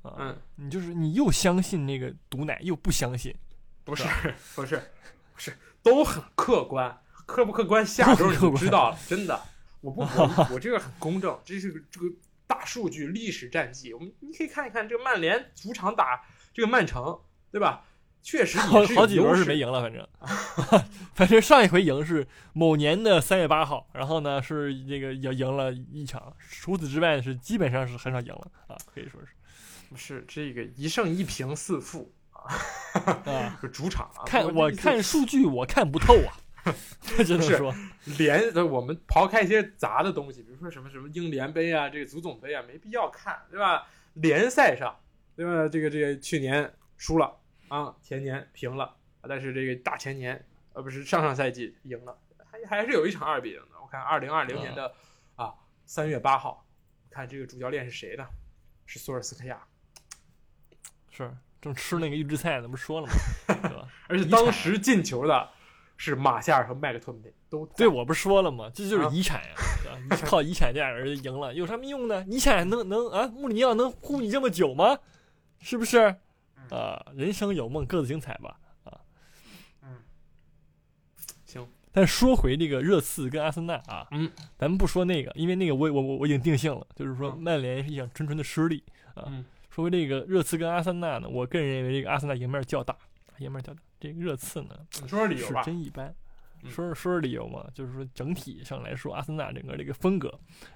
[0.00, 3.34] 啊，嗯，你就是你又相信那个毒奶，又不相信，
[3.84, 4.04] 不是
[4.54, 4.82] 不是
[5.34, 9.38] 不是都很客观，客不客观下周你就知道了，真的，
[9.82, 12.06] 我不我我这个很公正，这是个这个。
[12.46, 17.20] 大数据历史战绩，我们你可以看一看这个曼联主场打这个曼城，
[17.50, 17.84] 对吧？
[18.22, 20.08] 确实好好几轮是没赢了，反正，
[21.14, 29.20] 反正上一回赢是某年的三月八号，然后呢是这个赢赢了一场，除此之外是基本上是很少赢了啊，可以说
[29.94, 32.48] 是，是这个一胜一平四负啊，
[33.26, 36.32] 啊， 主场啊看我看数据我看不透啊。
[37.24, 37.74] 只能说，
[38.18, 43.86] 联我们刨开一些杂的东西，比如说什么什么英联杯啊，这个足总杯啊，没必要看，对吧？
[44.14, 44.98] 联赛上，
[45.36, 45.68] 对吧？
[45.68, 47.36] 这个这个去年输了
[47.68, 48.96] 啊，前年平了，
[49.28, 50.42] 但是这个大前年，
[50.72, 52.16] 呃，不是上上赛季赢了，
[52.50, 53.80] 还还是有一场二比零的。
[53.82, 54.94] 我看二零二零年的
[55.36, 55.52] 啊
[55.84, 56.66] 三月八号，
[57.10, 58.26] 看这个主教练是谁呢？
[58.86, 59.62] 是索尔斯克亚，
[61.10, 63.12] 是正吃那个预制菜呢，不是说了吗？
[63.68, 63.88] 对吧？
[64.08, 65.50] 而且当时进球的。
[66.04, 68.70] 是马夏尔和麦克托米都对我不是说了吗？
[68.74, 69.54] 这就是遗产呀，
[70.24, 72.24] 靠遗产这俩人赢了，有什么用呢？
[72.28, 73.26] 遗产能能啊？
[73.28, 74.98] 穆里尼奥能护你这么久吗？
[75.60, 76.16] 是不是？
[76.70, 78.58] 啊，人生有梦，各自精彩吧。
[78.84, 79.00] 啊，
[79.82, 80.02] 嗯，
[81.46, 81.66] 行。
[81.92, 88.82] 但说回这个热刺跟阿森纳啊，嗯，咱们不说那个，因为那个我我我我已经定性了，就是说曼联是一场纯纯的失利
[89.14, 89.32] 啊。
[89.70, 92.96] 说回这个热刺跟阿森纳呢，我个人认为这个阿森纳赢面较大，
[93.38, 93.80] 赢面较大。
[94.00, 94.70] 这个热刺呢，
[95.00, 95.62] 你说说理由吧。
[95.62, 96.14] 是真一般，
[96.64, 100.28] 说说说理由嘛，就是说整体上来说，阿森纳整个这个风格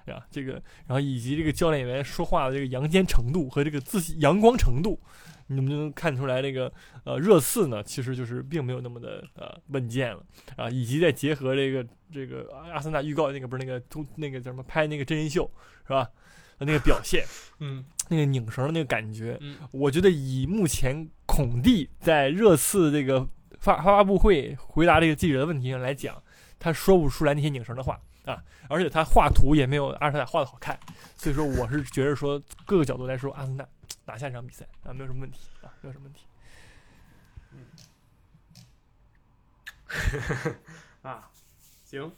[0.07, 0.53] 啊，这个
[0.87, 4.99] 然后以及这个教练员说话的这个阳间程度和这个自信阳光程度，
[5.47, 6.71] 你们就能看出来，这个
[7.03, 10.23] 呃热刺呢，其实就是并没有那么的呃稳健了
[10.55, 15.49] 啊，以及再结合这个这个阿森纳预告那个不是那个通那个叫什么拍那个真人秀
[15.83, 16.09] 是吧？
[16.61, 17.23] 那个表现，
[17.59, 23.29] 嗯，那个拧绳的那个感觉，嗯，我觉得以目前孔蒂在热刺这个。
[23.59, 26.23] 发发布会回答这个记者的问题上来讲，
[26.57, 30.79] 他说不出来那些拧绳的话啊，而且他画图也没有阿尔特塔画的好看，
[31.17, 33.67] 所以说我是觉得说各个角度来说，阿森纳
[34.05, 36.25] 拿下这场比赛啊没有什么问题啊没有什么问题。
[40.31, 40.55] 嗯，
[41.03, 41.29] 啊，
[41.83, 42.09] 行，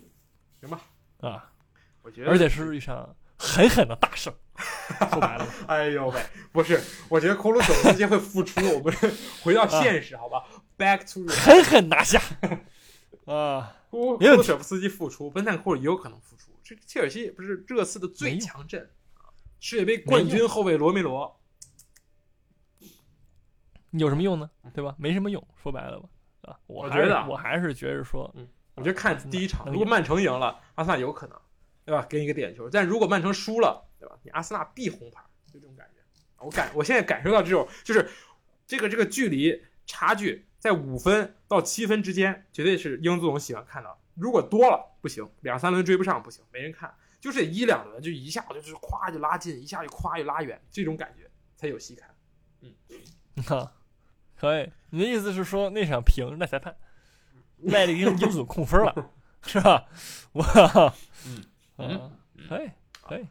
[0.59, 0.79] 行吧
[1.21, 1.51] 啊，
[2.03, 4.31] 我觉得而且是一场狠狠的大胜，
[5.11, 8.93] 说白了， 哎呦喂，不是，我觉得库鲁索夫斯基会复出，我们
[9.43, 10.43] 回到现实好吧。
[10.77, 12.21] Back to 狠狠拿下
[13.25, 13.75] 啊！
[13.89, 16.51] 库鲁舍夫斯基复出，本坦库尔也有可能复出。
[16.63, 19.29] 这切尔西不是热刺的最强阵啊！
[19.59, 21.39] 世界杯冠军后卫罗梅罗
[23.91, 24.49] 有什么用呢？
[24.73, 24.95] 对吧？
[24.97, 26.07] 没什么用，说白了吧？
[26.43, 31.37] 啊，我觉得我还是觉得说，嗯，我觉得看第一场，如果曼城赢了，阿森纳有可能，
[31.85, 32.05] 对吧？
[32.09, 32.69] 给你一个点球。
[32.69, 33.90] 但如果曼城输了，
[34.23, 36.01] 你阿森纳必红牌，就这种感觉。
[36.43, 38.09] 我感，我现在感受到这种，就是
[38.65, 40.47] 这个这个距离差距。
[40.59, 43.99] 在五分到七分之间，绝对是英足总喜欢看到。
[44.13, 46.93] 如果多了不行，两三轮追不上不行，没人看。
[47.19, 52.13] 就是一两轮就一下就是咵就拉近，一下就咵就拉远，这种感觉才有戏看。
[52.59, 52.71] 嗯，
[53.43, 53.73] 哈，
[54.35, 54.71] 可以。
[54.91, 56.75] 你的意思是说那场平那裁判
[57.57, 59.87] 赖这个英足总控分了， 是吧？
[60.31, 60.43] 我，
[61.25, 61.43] 嗯
[61.77, 62.11] 嗯，
[62.47, 62.69] 可以
[63.01, 63.25] 可以。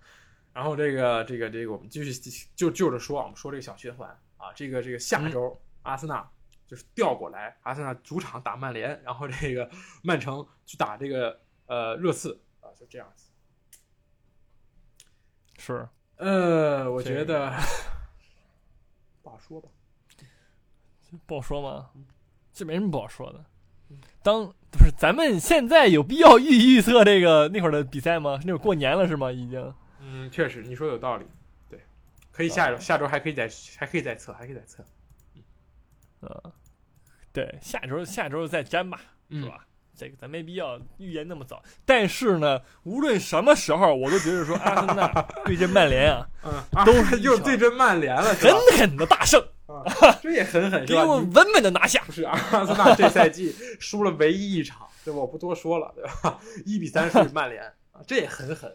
[0.53, 6.29] 然后这个这个这个，我们继续就就着说，我们说这个小循环啊，这个这个下周阿森纳。
[6.67, 9.69] 就是调过来，阿森纳主场打曼联，然后这个
[10.05, 13.27] 曼城去打这个呃热刺啊，就这样子。
[15.59, 17.53] 是，呃，我觉得
[19.21, 19.69] 不好说吧，
[21.27, 21.91] 不好说吗？
[22.53, 23.45] 这没什么不好说的。
[24.23, 28.39] 当不是咱们现在有必要预预测这个那会儿的比赛吗？
[28.45, 29.33] 那会儿过年了是吗？
[29.33, 29.75] 已经。
[30.01, 31.27] 嗯，确实，你说有道理。
[31.69, 31.79] 对，
[32.33, 34.85] 可以下周，下周还可以再还可以再测，还可以再测。
[36.21, 36.53] 呃，
[37.33, 39.67] 对，下周下周再粘吧，是吧？
[39.97, 41.63] 这个咱没必要预言那么早。
[41.85, 45.09] 但是呢，无论什么时候，我都觉得说阿森纳
[45.45, 49.85] 对阵曼联啊，嗯，都又对阵曼联了，狠狠的大胜，啊
[50.23, 52.03] 这也狠狠，给我稳稳的拿下。
[52.07, 55.21] 不是阿森纳这赛季输了唯一一场，对吧？
[55.21, 56.41] 我不多说了，对吧？
[56.65, 58.75] 一比三输给曼联啊，这也狠狠？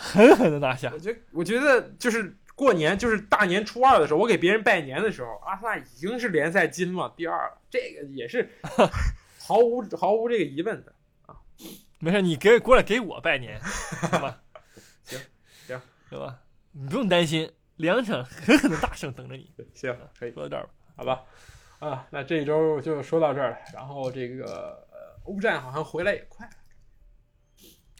[0.00, 0.90] 狠狠的拿下。
[0.92, 2.36] 我觉得，我觉得就是。
[2.56, 8.50] 过年就是大年初二的时候，我给别人拜年的时候，阿森纳已经是联赛金嘛第二了，这个也是
[9.40, 10.92] 毫无毫无这个疑问的
[11.24, 11.34] 啊。
[12.00, 13.58] 没事，你给过来给我拜年，
[14.12, 14.42] 好吧？
[15.04, 15.18] 行
[15.66, 15.80] 行，
[16.10, 16.38] 对吧？
[16.72, 19.50] 你不用担心，两场狠狠的大胜等着你。
[19.72, 21.22] 行，可以说到这儿吧，好吧？
[21.78, 23.56] 啊，那这一周就说到这儿了。
[23.72, 26.46] 然后这个呃，欧战好像回来也快。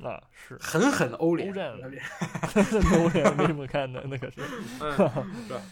[0.02, 1.86] 啊，是狠狠的欧联，欧战了，
[2.98, 4.40] 欧联没什么看的，那可是，
[4.78, 5.62] 是吧？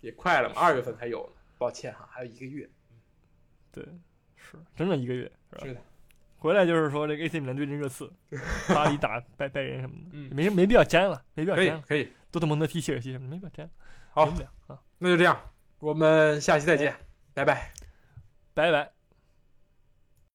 [0.00, 2.68] 也快了嘛，二月份才有呢，抱歉哈，还有一个月。
[3.72, 3.84] 对，
[4.36, 5.66] 是整整一个月，是吧？
[5.66, 5.80] 是的。
[6.38, 8.08] 回来就是说这个 AC 米兰对阵热刺，
[8.72, 11.82] 巴黎打拜拜仁什么的，没没必要粘了，没必要粘了。
[11.86, 13.70] 可以，多特蒙德踢切尔西什么的，没必要粘。
[14.10, 14.24] 好，
[14.68, 15.36] 啊，那就这样，
[15.80, 16.94] 我们下期再见，
[17.34, 17.72] 拜拜，
[18.54, 18.97] 拜拜。